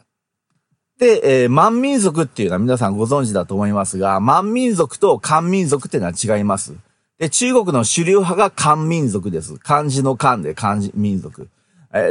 [0.97, 6.73] で、えー、満民族っていうのは皆さんご存知だと思いますが、満民族と漢民族っていうのは違います。
[7.19, 9.57] で、中国の主流派が漢民族です。
[9.57, 11.49] 漢字の漢で漢字民族。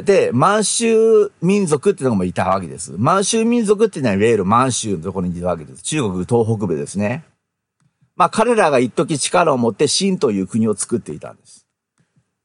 [0.02, 2.94] で、満州民族っていうのもいたわけです。
[2.96, 5.82] 満州民族っていうのは、いわゆる満州のところにいたわけです。
[5.82, 7.24] 中国東北部ですね。
[8.16, 11.66] まあ彼らが一時力を持って秦という国を作っていたんです。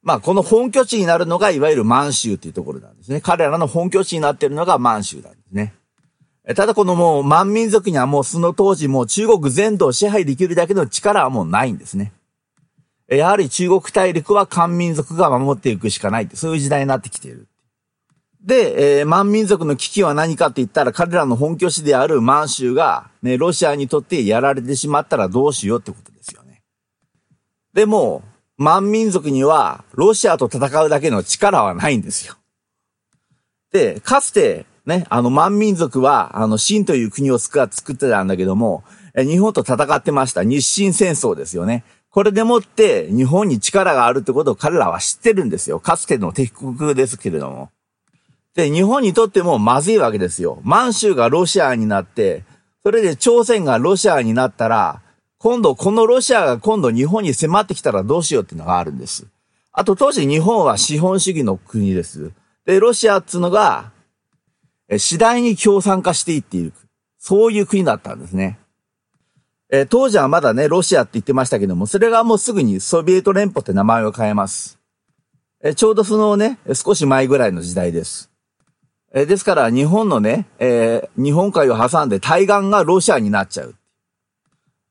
[0.02, 3.22] まあこの本拠地になるのがいわゆる満州っていうところなんですね。
[3.22, 5.74] 彼らの本拠地になっているのが満州なんですね。
[6.56, 12.12] ただこのもう満民族にはもうその当時もう中国全土を支配できるだけの力はもうないんですね。
[13.18, 17.48] やはり中国大陸は漢民族が守っていくしかないって、そういう時代になってきている。
[18.42, 26.62] で、えー、満民族の危機は何かって言ったら、彼らの本拠地である満州が、ね、ロシアにとってやられてしまったらどうしようってことですよね。
[27.74, 28.24] でも、
[28.58, 32.36] 満民族には、ロシアと戦うだけの力はないんですよ。
[33.72, 38.84] で、かつて、ね、あの、満民族は、あの、清という国を作ってたんだけども、
[39.16, 40.44] 日本と戦ってました。
[40.44, 41.84] 日清戦争ですよね。
[42.12, 45.80] これでもって日本に力があるってことを彼らは知ってるんですよ。
[45.80, 47.70] かつての敵国ですけれども。
[48.56, 50.60] で、日本にとってもまずいわけですよ。
[50.64, 52.44] 満州がロシアになって、
[52.84, 55.02] それで朝鮮がロシアになったら、
[55.38, 59.28] 今度このロシアが今度日本に迫ってきたらどうしようっていうのがあるんです。
[59.72, 62.34] あと当時日本は資本主義の国です。
[62.66, 63.92] で、ロシアっていうのが、
[64.98, 66.74] 次第に共産化していっている。
[67.18, 68.59] そういう国だったんですね。
[69.72, 74.80] えー、当時はまだね、ロシアって言ってましたけども、それがもうすぐにソビエト連邦って名前を変えます。
[75.62, 78.32] えー、ちょうどそのね、少し前ぐらいの時代です。
[79.14, 83.76] えー、ですから日本のね、え日本海を挟んで対岸がロシアになっちゃう。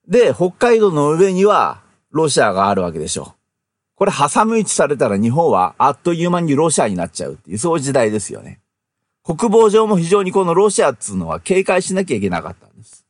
[0.09, 3.39] で、北海道の上にはロシアがあるわけでしょう。
[3.97, 8.61] これ挟む位置されたら日本はあっという間にロシアになっちゃうっていう、そういう時代ですよね。
[9.25, 13.05] 国防上も非常にこのロシアっていうのは警戒しなきゃいけなかったんです。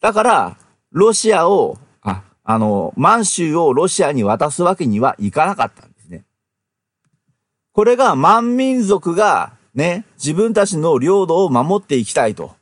[0.00, 0.56] だから、
[0.96, 6.24] ロシアを、あ、あの、満州をロシアに渡すわけにはいかなかったんですね。
[7.72, 12.56] これが満民族がね、自分たちの領土を守っていきたいと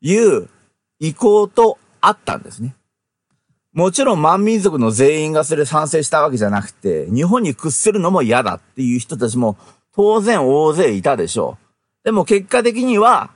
[0.00, 0.48] いう
[0.98, 2.74] 意向とあったんですね。
[3.72, 9.56] もちろん満民族の全員がそれ賛成したわけじゃなくて、日本に屈するのも嫌だっていう人たちも
[9.94, 11.56] 当然大勢いたでしょ
[12.02, 12.04] う。
[12.04, 13.30] でも結果的には、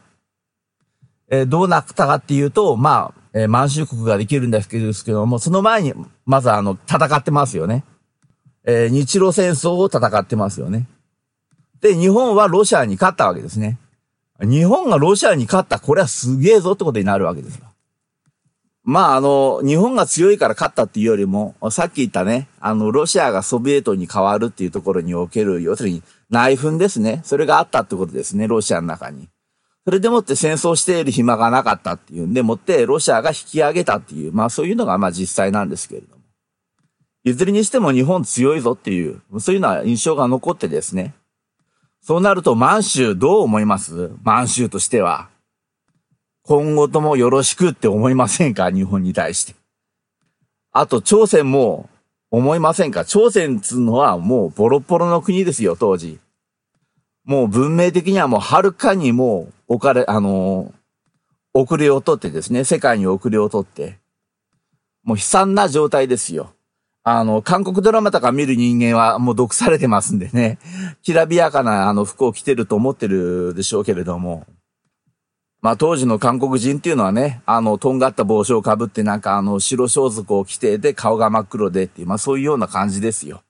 [1.31, 5.93] えー、どうなったかっていうと、まあ、えー、満州国ができるんですけども、その前に、
[6.25, 7.85] まずあの、戦ってますよね。
[8.65, 10.87] えー、日露戦争を戦ってますよね。
[11.81, 13.79] で、日本はロシアに勝ったわけですね。
[14.41, 17.67] 日本がロシアに勝った、これはすげえぞってことになるわけですよ。
[18.85, 27.21] まあ、あの、日本が強いから勝ったっていうよりも、さっき言ったね、あの、ロシアがソビエトに変わるっていうところにおける、要するに内紛ですね。
[27.25, 29.29] それがあったってことですね、ロシアの中に。
[29.85, 36.23] それでもって戦争している暇がなかったっていうんでもってロシアが引き上げたっていう、まあそういうのがまあ実際なんですけれども。
[37.25, 41.15] いずれにしても日本強いぞっていう、そういうような印象が残ってですね。
[42.03, 44.11] そうなると満州どう思います？
[44.23, 45.29] 満州としては。
[46.43, 48.71] 今後ともよろしくって思いませんか？
[48.71, 49.55] 日本に対して。
[50.71, 51.89] あと、朝鮮も
[52.31, 53.07] 思いませんか？
[53.07, 56.19] 朝鮮っつうのはもうボロボロの国ですよ、当時。
[57.25, 60.73] もう文明的にはもうはるかにもうう置かれ、あの、
[61.53, 63.99] 遅れをとってですね、世界に遅れをとって、
[65.03, 66.55] もう悲惨な状態ですよ。
[67.07, 70.59] あの、韓国ドラマとか見る人間はもう毒されてますんでね、
[71.03, 74.47] きらびやかなあの服を着てると思ってるでしょうけれども、
[75.61, 83.44] まあ当時の韓国人っていうのはね、あの、とんがった帽子をかぶってなんかあの、白装束を着てで顔が真っ黒でっていう、まあそういうような感じですよ。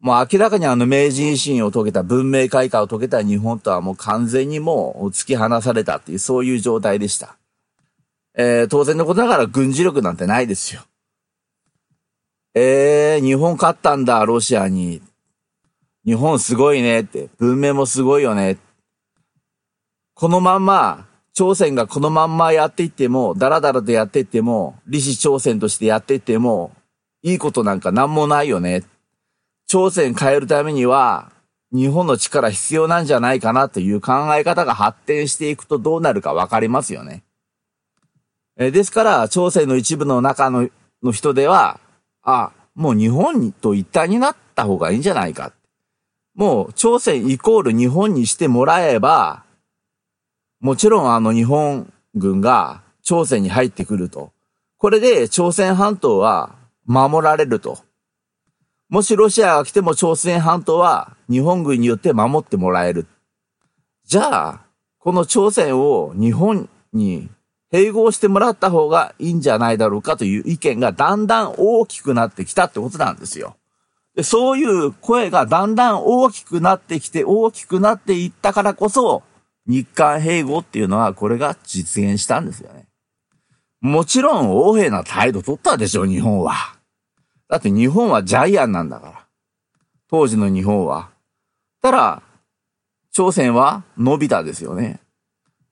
[0.00, 7.36] もう明らかにあの明治維新を遂げた文明開化を遂げた日本とはもう完全にもう突き放されたっていうそういう状態でした。
[8.36, 10.82] えー、当然のことながら軍事力なんてないですよ。
[12.54, 15.02] えー、日本勝ったんだ、ロシアに。
[16.04, 17.28] 日本すごいねって。
[17.38, 18.58] 文明もすごいよね。
[20.14, 26.72] このまんま、朝鮮がこのまんまやっていっても、ダラダラとやっていっても、李氏朝鮮としてやっていっても、
[27.22, 28.84] いいことなんか何もないよね。
[29.66, 31.32] 朝鮮変えるためには、
[31.72, 37.24] 日本の力必要なんじゃないかなという考え方が発展していくとどうなるかわかりますよね。
[38.56, 40.68] えですから、朝鮮の一部の中の
[41.02, 41.80] の人では、
[42.22, 45.52] あ、もう日本と一体になった方がいいんじゃないか。
[46.34, 49.44] もう朝鮮イコール日本にしてもらえば、
[50.60, 54.32] もちろんあの日本軍が朝鮮に入ってくると。
[54.78, 57.85] これで朝鮮半島は守られると。
[58.88, 63.06] もしロシアが来ても朝鮮半島は日本軍によって守ってもらえる。
[64.04, 64.60] じゃあ、
[64.98, 67.28] この朝鮮を日本に
[67.72, 73.56] 併合してもらった方がいいんじゃないだろうかという意見がだんだん大きくなってきたってことなんですよ。
[74.14, 79.24] でそういう声がだんだん大きくなってきて大きくなっていったからこそ、
[79.66, 82.86] 日韓併合っていうのはこれが実現したんですよね。
[83.80, 86.75] もちろん横柄な態度取ったでしょ、日本は。
[87.48, 89.26] だって日本はジャイアンなんだから。
[90.08, 91.10] 当時の日本は。
[91.80, 92.22] たら、
[93.12, 95.00] 朝鮮は伸びたですよね。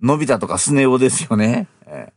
[0.00, 1.66] 伸びたとかスネ夫ですよね。
[1.86, 2.12] えー、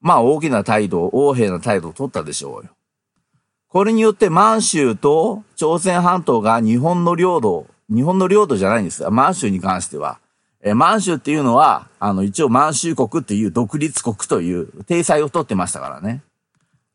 [0.00, 2.70] まあ大きな態度、横柄な態度を取ったでしょうよ。
[3.68, 9.08] これによって満州と朝鮮半島が日本の領土、日本の領土じゃないんです。
[9.10, 10.18] 満州に関しては。
[10.62, 16.22] え、満州っていうのは、あの、一応満州国っていう独立国という体裁を取ってましたからね。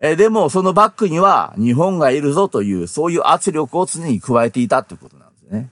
[0.01, 5.69] え、でも、そのバックには日本がいるぞという、そういう圧力を常に加えていたってことなんですね。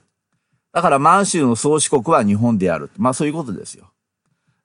[0.72, 2.90] だから満州の宗主国は日本である。
[2.98, 3.90] まあそういうことですよ。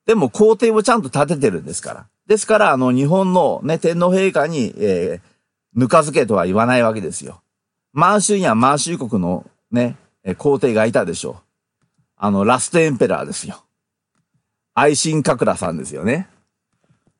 [0.06, 2.06] でも皇帝をちゃんと立ててるんですから。
[2.26, 7.42] ですから、あの、日本のね、天皇陛下に、えー、ぬか漬けとは言わないわけですよ。
[7.92, 9.96] 満州には満州国のね、
[10.38, 11.36] 皇帝がいたでしょう。
[12.16, 13.62] あの、ラストエンペラーですよ。
[14.74, 16.28] 愛新覚羅さんですよね。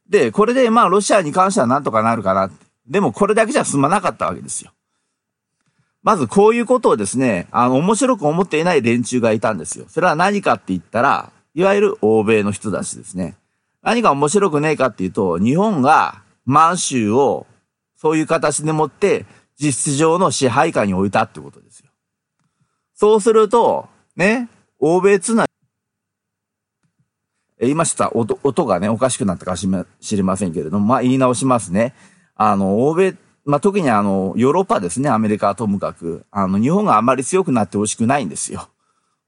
[0.08, 2.50] で、これでまあロシアに関してはなんとかなるかな。
[2.86, 4.72] でもこれだけじゃ済まなかったわけですよ。
[6.02, 9.86] まずこういうことをですね、あの、面白く思っていない連中がいたんですよ。
[9.88, 13.36] それは何かって言ったら、いわゆる欧米の人たちですね。
[13.82, 17.46] 何が面白くねえかっていうと、日本が満州を
[17.96, 19.24] そういう形でもって
[19.58, 21.86] 実質上の支配下に置いたってことですよ。
[22.94, 25.46] そうすると、ね、欧米つな、
[27.68, 29.68] 今ちょっと音音がね、おかしくなったかし
[30.00, 31.94] 知りませんけれども、まあ言い直しますね。
[32.36, 38.68] あの、欧米、まあ特にあの、ヨーロッパですね、アメリカはともかく、あの、日本があまり強くなってほしくないんですよ。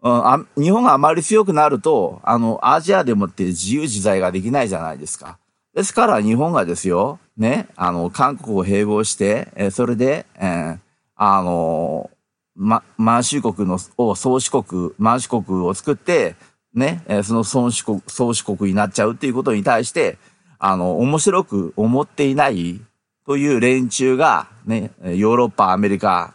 [0.02, 5.38] あ日本があまり強くなると、あの、アジアでもって自由自在ができないじゃないですか。
[5.74, 10.78] ですから日本がですよ、ね、あの、韓国を併合して、えそれで、えー、
[11.16, 12.10] あの、
[12.54, 16.36] ま、満州国の、を宗主国、満州国を作って、
[16.76, 20.18] ね、えその宗主国、宗主国になっちゃうっていうことに対して、
[20.58, 22.80] あの、面白く思っていない
[23.24, 26.34] という連中が、ね、ヨーロッパ、アメリカ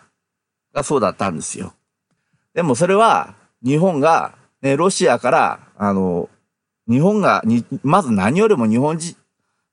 [0.73, 1.73] がそうだったんですよ。
[2.55, 4.33] でもそれは、日本が、
[4.63, 6.27] ね、ロシアから、あの、
[6.89, 9.15] 日本がに、まず何よりも日本自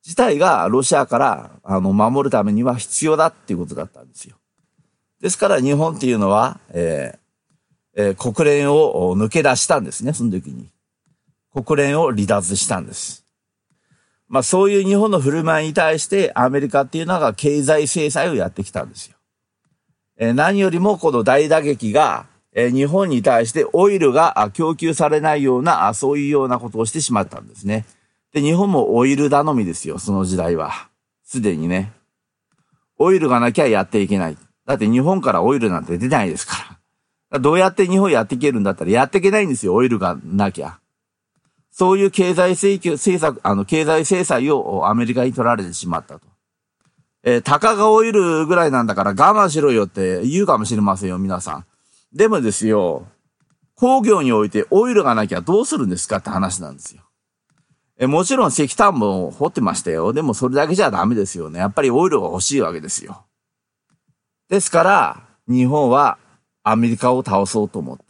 [0.04, 4.36] 自体がロシアから、あの、守るためには必要だっていうことだったんですよ。
[5.20, 7.27] ですから日本っていうのは、えー
[7.98, 10.70] えー、国連を抜け出したんですね、その時に。
[11.52, 13.26] 国連を離脱したんです。
[14.28, 19.16] まあそういう日本の振る舞いに対してアメリカっていうのが経済制裁をやってきたんですよ。
[20.16, 27.84] えー、何よりもこの大打撃がえ日本に対してオイルが供給されないような、そういうようなことをしてしまったんですね。
[28.32, 30.88] で、日本もオイル頼みですよ、その時代は。
[31.24, 31.92] すでにね。
[32.98, 34.36] オイルがなきゃやっていけない。
[34.66, 36.77] だって日本からオイルなんて出ないですから。
[37.30, 40.78] どうやって日本やっていけるんだったらやっていけないんですよ、オイルがなきゃ。
[41.70, 46.26] そういう経済政策、あの、経済制裁をアメリカに取られてしまったと。
[47.22, 51.64] えー、たかがオイルぐらいなんだから我慢しろよって言うかもしれませんよ、皆さん。
[52.12, 53.06] でもですよ、
[53.74, 57.02] 工業においてオイルがなきゃどうするんですかって話なんですよ。
[57.98, 60.12] えもちろん石炭も掘ってましたよ。
[60.12, 61.58] でもそれだけじゃダメですよね。
[61.58, 63.24] やっぱりオイルが欲しいわけですよ。
[64.48, 66.18] ですから、日本は
[66.70, 68.04] アメリカを倒そうと思った。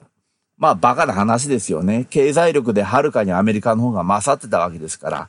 [0.57, 2.07] まあ、バカな話ですよね。
[2.11, 5.29] 経済力ではるかにアメリカの方が勝ってたわけですから。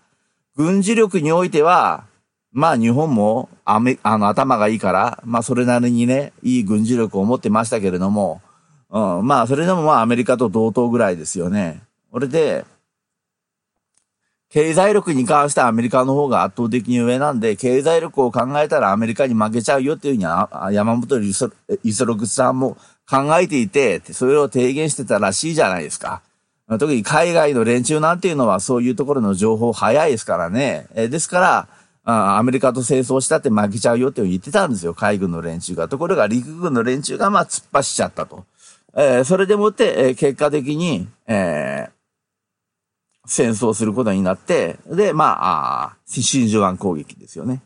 [0.56, 2.06] 軍事力においては、
[2.52, 8.42] まあ日本もアメあの頭がいいから、まあそれなりにね、いい軍事力を持ってましたけれども、
[8.90, 11.84] うん、まあそれでもまあアメリカと同等ぐらいですよね。
[12.12, 12.66] これで、
[14.50, 21.32] 経済力に関してはアメリカの方が圧倒的に上なんで、経済力を考えたらアメリカに負けちゃうよっていうふうには、山本五
[21.84, 22.76] 十六さんも
[23.10, 26.22] 考えていて、それを提言してたらしいじゃないですか。
[26.68, 30.88] 特に海外の連中なんていうのはそういうところの情報早いですからね。
[30.94, 31.68] ですから、
[32.38, 35.88] アメリカと戦争したって負けちゃうよって言ってたんですよ、海軍の連中が。
[35.88, 38.46] ところが陸軍の連中がまあ突っ走っちゃったと。
[39.26, 41.92] それでもって、結果的に、えー、
[43.26, 47.62] 戦争することになって、で、まあ、あ真珠湾攻撃ですよね。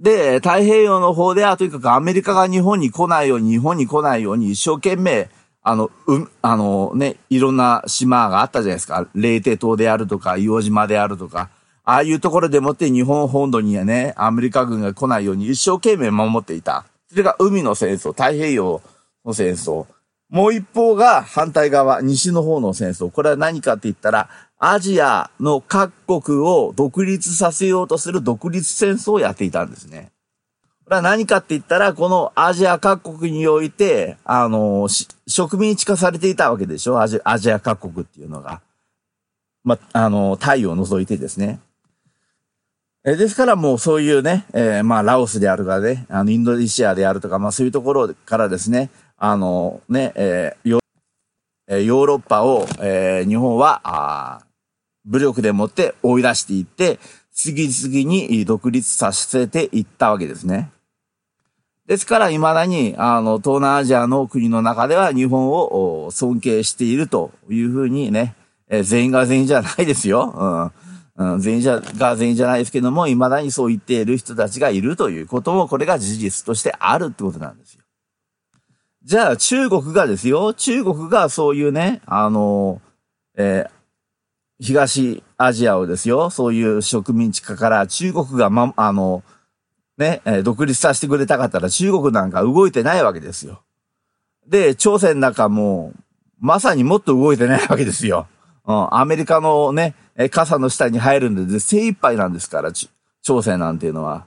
[0.00, 5.30] で、太平洋の方ではとにかくアメリカが日本に来ないように、日本に来ないように一生懸命、
[5.62, 9.08] あの、うん、あのね、いろんな島があったじゃないですか。
[9.14, 11.50] レーテ島であるとか、硫黄島であるとか、
[11.84, 16.84] ああいうところでもって日本本土にはね、アメリカ軍が来ないように一生懸命守っていた。
[17.08, 18.82] それが海の戦争、太平洋
[19.24, 19.86] の戦争。
[20.28, 23.10] もう一方が反対側、西の方の戦争。
[23.10, 24.28] これは何かって言ったら、
[24.58, 30.10] アジアの各国を独立させようとする独立戦争をやっていたんですね。
[30.84, 34.88] これは何かって言ったら、このアジア各国において、あの、
[35.26, 37.00] 植民地化されていたわけでしょ？
[37.00, 38.60] アジアジア各国っていうのが。
[39.64, 41.58] ま、あの、タイを除いてですね。
[43.04, 54.45] えですからもうそういうね、えー、まあ、ラオスであるかね、あの、インドネシアであるとか、まあそういうところからですね、あの、ね、えー、ヨーロッパを、えー、日本は、
[55.06, 56.98] 武力でもって追い出していって、
[57.32, 60.70] 次々に独立させていったわけですね。
[61.86, 68.34] ですから、未だに、あの、東南アジアの国の中では日本を尊敬しているというふうにね、
[68.68, 70.72] え、全員が全員じゃないですよ。
[71.16, 71.40] うん。
[71.40, 77.82] 全員じゃ、が全員じゃないですけども、未だにそう言っている人たちがいるということも、これが事実としてあるってことなんですよ。
[79.04, 82.82] じゃあ中国がですよ、中国がそういうね、あの、
[83.36, 83.70] えー、
[84.60, 89.22] 東アジアをですよ、そういう植民地化から中国がま、あの、
[89.98, 93.62] ね、え、独立させてくれたかったら中国なんか動いてないわけですよ。
[94.46, 95.92] で、朝鮮なんかも、
[96.38, 98.28] まさにもっと動いてないわけですよ。
[98.66, 99.94] うん、アメリカのね、
[100.30, 102.72] 傘の下に入るんで精一杯なんですから、
[103.22, 104.26] 朝鮮なんていうのは。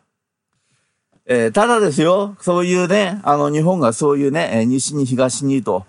[1.25, 5.85] えー、ただですよ、そういうね、あの、日本がそういうね、西に東にと、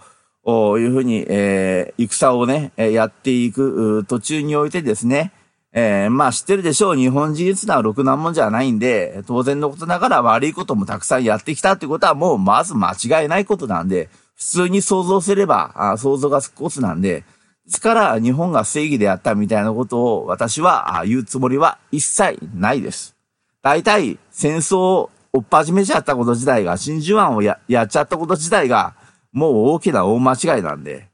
[0.79, 5.33] いうふうに、えー、戦をね、やっていく途中においてですね、
[5.73, 6.97] えー、まあ知ってるでしょう。
[6.97, 17.25] 日本人ってのはろくなもんじゃないんで、当然のことながら悪いこともたくさんやってきたってことはもうまず間違いないことなんで、普通に想像すれば、あ想像が少しなんで、
[17.67, 23.15] ですから日本が正義でやったみたいなことを私は言うつもりは一切ないです。
[23.63, 28.95] 大体戦争を追っ始めちゃったこと自体が、真珠湾をや、やっちゃったこと自体が、
[29.33, 31.09] もう大きな大間違いなんで、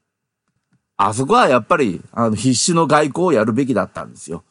[0.96, 4.44] あそこはやっぱり、あの、必死の外交をやるべきだったんですよ。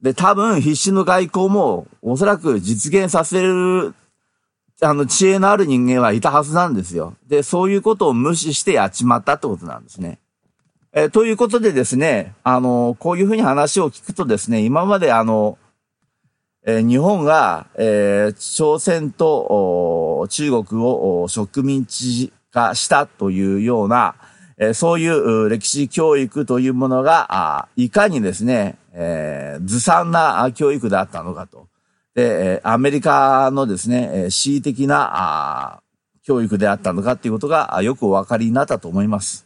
[0.00, 3.94] で、多分、必死の外交も、おそらく実現させる、
[4.80, 7.14] あの、知恵のある人間はいたはずなんですよ。
[7.26, 10.18] で、そういうことを無視してやっちまったってことなんですね。
[10.92, 15.58] えということでですね、あの、こういうふうに話を聞くとですね、今まであの、
[16.66, 24.14] え、日本が、えー、朝鮮と中国を植民地化したというような、
[24.56, 31.66] えー、そういう歴史教育というものが、いかにですね、えー、ずさんな教育であったのかと。
[32.14, 35.82] で、アメリカのですね、恣意的な
[36.22, 39.43] 教育であったのかっていうことがよくお分かりになったと思います。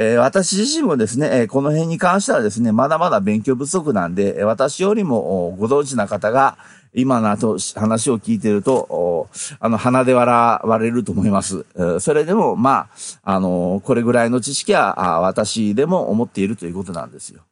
[0.00, 6.56] えー、私自身もですね、えー、この辺に関してはですね、まだまだ勉強不足なんで、私よりもご存知な方が、
[6.94, 9.28] 今の後話を聞いてると、
[9.58, 11.66] あの、鼻で笑われると思います。
[11.98, 12.88] それでも、ま
[13.24, 17.42] あ、あの、これぐらいの知識は、私でも思っているということなんですよ。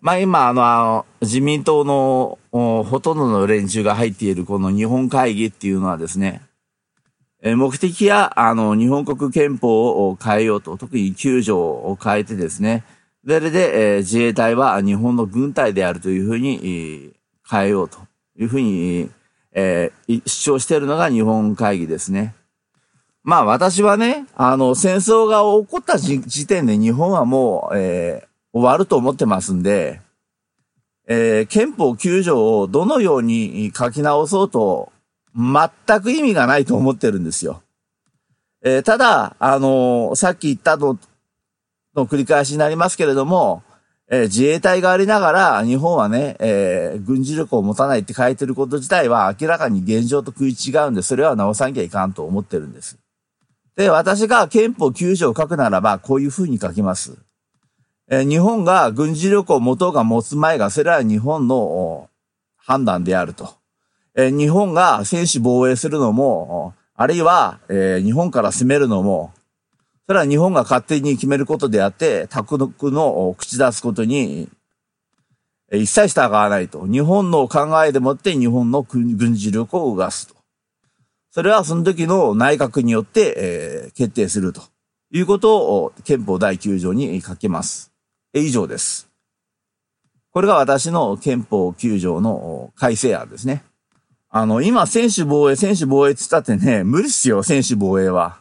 [0.00, 6.45] まあ今、あの、自民党のほとんどの連中が入っているこの日本会議っていうのはですね、
[7.54, 12.82] 目的や、あの、日本国憲法を変えようと、特に9条を変えてですね、
[13.24, 17.12] それで、え自衛隊は日本の軍隊であるというふうに、
[17.48, 17.98] 変えようと
[18.38, 19.10] いうふうに、
[19.52, 22.34] えー、主張しているのが日本会議ですね。
[23.22, 30.00] まあ私はね、あの、戦争が起こった時点で日本はもう、えー、終わると思ってますんで、
[31.08, 34.92] えー、憲法9条をどのように書き直そうと、
[35.36, 37.62] 全く意味がないと思ってるんですよ。
[38.64, 40.98] えー、ただ、あのさっき言ったの、
[41.94, 43.62] の繰り返しになりますけれども、
[44.08, 52.98] えー、自衛隊がありながら、日本はね、えー、軍事力を持たないって書いてること自体は明らかに現状と食い違うんで、それは直さなきゃいかんと思ってるんです。
[53.76, 57.18] で、私が憲法9条を書くならば、こういうふうに書きます。
[58.08, 62.08] えー、日本が軍事力を持とうが持つ前が、それは日本の
[62.56, 63.54] 判断であると。
[64.16, 69.32] えー、日本が戦士防衛するのも、あるいは、えー、日本から攻めるのも、
[70.06, 74.48] それは日本が勝手に決めることであって、他国の口出すことに
[75.72, 76.86] 一切従わないと。
[76.86, 80.34] 日本の考えでもって日本の軍事力を動かすと。
[81.30, 84.62] それはその時の内閣によって、えー、決定すると
[85.12, 87.92] いうことを憲法第9条に書けます。
[88.32, 89.08] 以上です。
[90.30, 93.64] これが私の憲法9条の改正案ですね。
[94.38, 98.36] あの、今、選手防衛、選手防衛って言ったってね、無理っすよ、選手防衛は。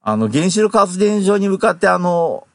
[0.00, 2.48] あの、原子力発電所に向かってあの、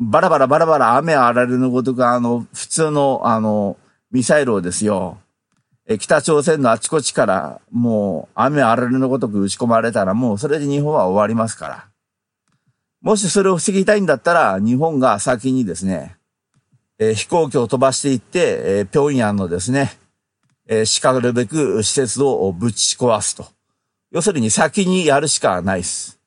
[0.00, 3.76] バラバラバラバラ雨あられるのごとくあの、普通のあの、
[4.10, 5.18] ミサイルをですよ、
[5.86, 11.86] え北朝鮮のあちこちからもう雨あられのごとく撃ち込まれたらもうそれで日本は終わりますから。
[13.00, 16.16] もしそれを防ぎたいんだったら日本が先にですね、
[16.98, 19.92] えー、飛行機を飛ばしていって、えー、平壌のですね、
[20.66, 23.46] えー、叱るべく施設をぶち壊すと。
[24.10, 26.20] 要するに先にやるしかないです。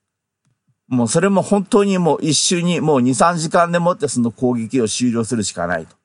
[0.87, 5.95] もうそれも本当にもう一瞬にもう2、3時間でもってその攻撃を終了するしかないと。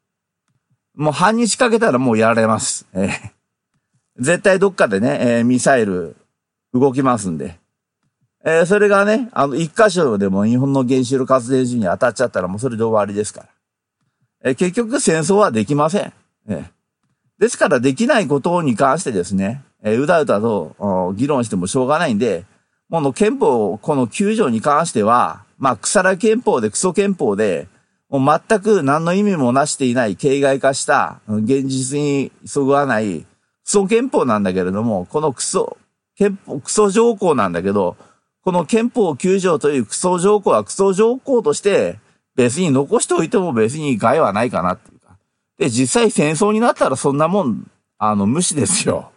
[0.95, 2.87] もう半日かけたらもうやられます。
[2.93, 3.43] えー
[4.18, 6.16] 絶対どっかでね、えー、ミサイル
[6.74, 7.59] 動きますんで。
[8.45, 13.49] えー、それがね、あの、一箇所でも日本の原子力発電所に当たっちゃったらもうそれで終わりですから。
[14.45, 16.12] えー、結局戦争はできません。
[16.49, 16.64] えー、
[17.43, 22.45] ですからできないことに関してですね、え、うだうだと議論してもしょうがないんで、
[22.88, 27.66] もの憲法、この9条に関しては、まあ、腐ら憲法でクソ憲法で、
[28.09, 33.26] もう全く何の意味もなしていない形骸化した現実にそぐわないク
[33.64, 35.76] ソ憲法なんだけれども、このクソ、
[36.14, 37.97] 憲法、クソ条項なんだけど、
[38.45, 41.99] この憲法9条というクソ条項はクソ条項として
[42.36, 44.91] 別に残しておいても別に害はないかなって。
[45.63, 49.13] で、実際戦争になったらそんなもん、あの、無視ですよ。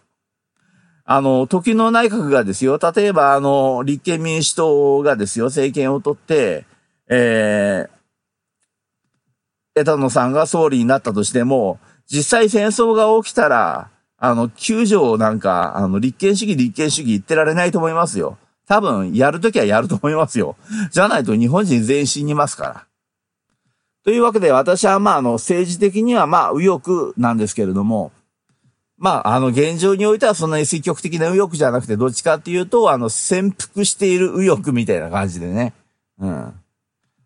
[1.04, 6.64] あの、時の内閣がですよ、例えばあの、立憲民主党がですよ、政権を取って、
[7.08, 18.38] えー、枝野さんが総理になったとしても、実際戦争が起きたら、あの、9条なんか、あの、立憲主義、立憲主義言ってられないと思いますよ。
[18.68, 20.54] 多分、やるときはやると思いますよ。
[20.92, 22.86] じゃないと日本人全員死にますから。
[24.06, 28.12] というわけで、私はまあ、あの、政治的にはまあ、右翼なんですけれども、
[28.96, 35.72] まあ、あの、現状においてはそんなに積極的な右翼じゃなくて、どっちかっていうと、あの、潜伏している右翼みたいな感じでね。
[36.20, 36.54] うん。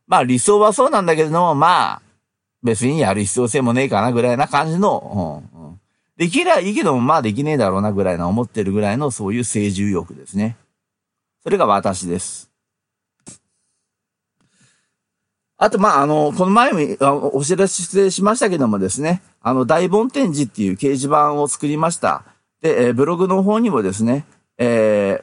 [0.06, 2.02] まあ、理想はそうなんだけれども、まあ、
[2.62, 5.80] 別にやる必要性もねえかなぐらいな感じの、うん、
[6.16, 10.56] できりゃいいけども、まあできねえだろうなぐらいな思ってるぐらいのそういう政治欲ですね。
[11.42, 12.49] それが私です。
[15.62, 22.24] あと、まあ、あの、この前もお知らせしましたけどもですね、あの、大梵天寺っていう掲示板を作りました。
[22.62, 24.24] で、えブログの方にもですね、
[24.56, 25.22] え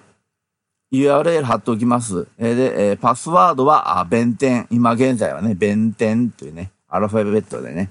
[0.91, 2.27] ー、URL 貼っておきます。
[2.37, 4.67] えで、えパスワードは、あ、弁天。
[4.69, 7.89] 今現在はね、弁天というね、アルファベットでね、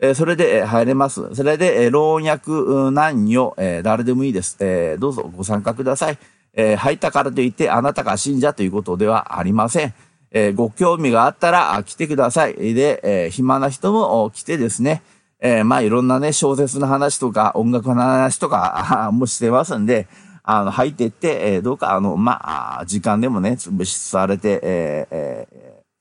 [0.00, 1.32] えー、それで、え、入れます。
[1.36, 4.56] それで、え、老若男女、え、誰でもいいです。
[4.58, 6.18] えー、どうぞご参加ください。
[6.54, 9.94] えー、入ったからといって、あなたが信者ということではありません。
[10.30, 12.54] えー、ご興味があったら、来てください。
[12.74, 15.02] で、えー、暇な人も来てですね、
[15.40, 20.08] えー、まあ、いろんなね、小説の話とか、音楽の話とか、 もしてますんで、
[20.42, 25.48] あの、入ってって、えー、どうか、あの、まあ、時間でもね、潰しされて、えーえ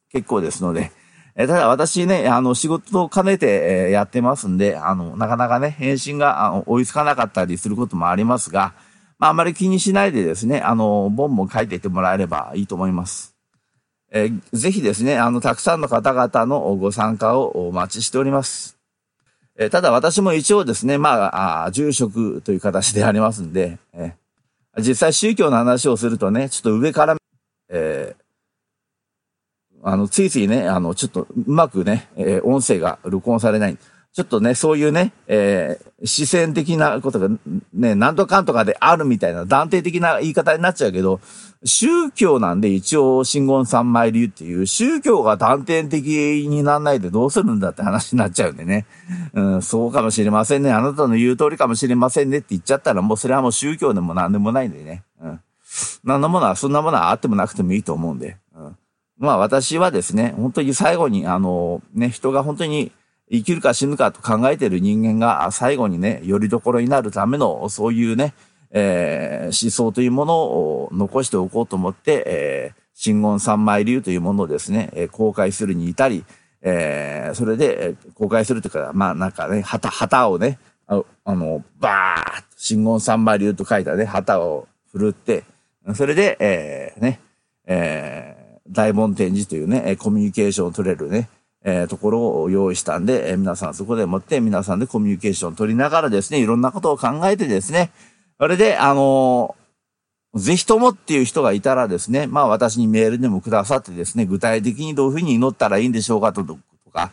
[0.10, 0.92] ー、結構ですので、
[1.40, 8.74] えただ私ね、あの、仕事を兼ねて、えやってますんで、あの、なかなかね、返信があの追いつかなかったりすることもありますが、
[9.20, 13.37] まあ、あまり気にしないでですね、あの、ボンボン書いていってもらえればいいと思います。
[14.12, 18.78] えー、ぜひですね、あの、たくさんの方々のご参加をお待ちしております。
[19.58, 24.14] えー、ただ私も一応ですね、まあ、あ住職という形でありますんで、え
[24.80, 27.18] 実際宗教の話をするとね、ちょっと上から、
[27.70, 28.16] え、
[29.84, 33.78] あの、ついついね、あの、ちょっとうまくね、え、音声が録音されない。
[34.18, 37.30] ちょっとね、そういうね、えー、視線的なことが
[37.72, 41.20] ね、なんとかんとかであるみたいな断定的な言い方になっちゃうけど、
[41.64, 48.88] 宗教なんで一応真言三昧流っていう宗教が断定的にならないでどうするんだって話になっちゃうんでね。
[49.36, 50.72] うん、そうかもしれませんね。
[50.72, 55.04] あなたの言う通りかもしれませんねって言っちゃったらもうそれはもう宗教でも何でもないんでね。
[55.22, 55.40] うん。
[56.04, 58.38] 何のものは、そんなものはあってもなくてもいいと思うんで。
[58.56, 58.78] うん。
[59.20, 62.92] まあ私はですね、本当に最後に、あの、ね、人が本当に
[63.32, 68.34] 生きるか死ぬかと考えている人間が最後にね、よりどころになるための、そういうね、
[68.72, 76.26] えー、思想というものを残しておこうと思って、えー、真言三昧流というものをですね、えー、公開するに至り、
[76.62, 80.58] えー、それで、え、公開するというか、まあなんかね、旗、旗をね、
[80.88, 85.44] ああの、バーッと、真言三昧流と書いたね、旗を振るって、
[85.94, 87.20] それで、えー、ね、
[87.66, 91.30] えー、大門展示というね、コミュニケーションを取れるね、
[91.70, 97.92] えー、ところを用意したんで、えー、皆さんそこでもって皆さんでコミュニケーションを取りながらですね、いろんなことを考えてですね、
[98.40, 106.46] それで、あのー、ぜひともっていう人がいたらですね、まあ私にメールでもくださってですね、具体的にどういうふうに祈ったらいいんでしょうかと
[106.94, 107.12] か、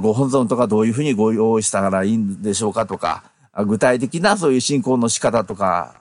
[0.00, 3.24] ご本尊とかどういうふうにご用意したらいいんでしょうかとか、
[3.66, 5.94] 具体的なそういう信仰の仕方とか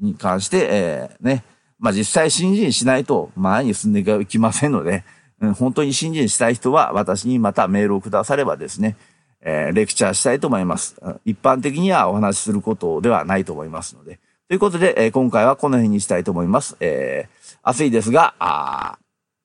[0.00, 1.44] に関して、えー、ね、
[1.78, 5.04] まあ実際信心しないと前に進んでいきませんので、
[5.52, 8.96] 本当に信心したい人は私にまたメールをくださればですね、
[9.40, 10.96] え、レクチャーしたいと思います。
[11.24, 14.18] 一般的にはお話しすることではないと思いますので。
[14.48, 16.76] ということで、え、今回はこの辺にしたいと思います。
[16.80, 18.98] えー、暑いですが、あ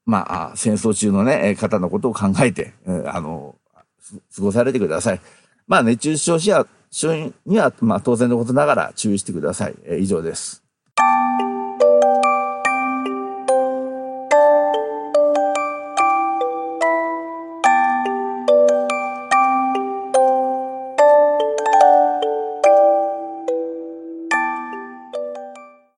[0.06, 2.74] まあ、戦争中のね、方のことを考えて、
[3.06, 3.56] あの、
[4.36, 5.22] 過ごされてください。
[5.68, 6.66] まあ、熱中症者
[7.46, 9.76] には、まあ、当然のことながら注意してください。
[9.86, 10.64] え、以上です。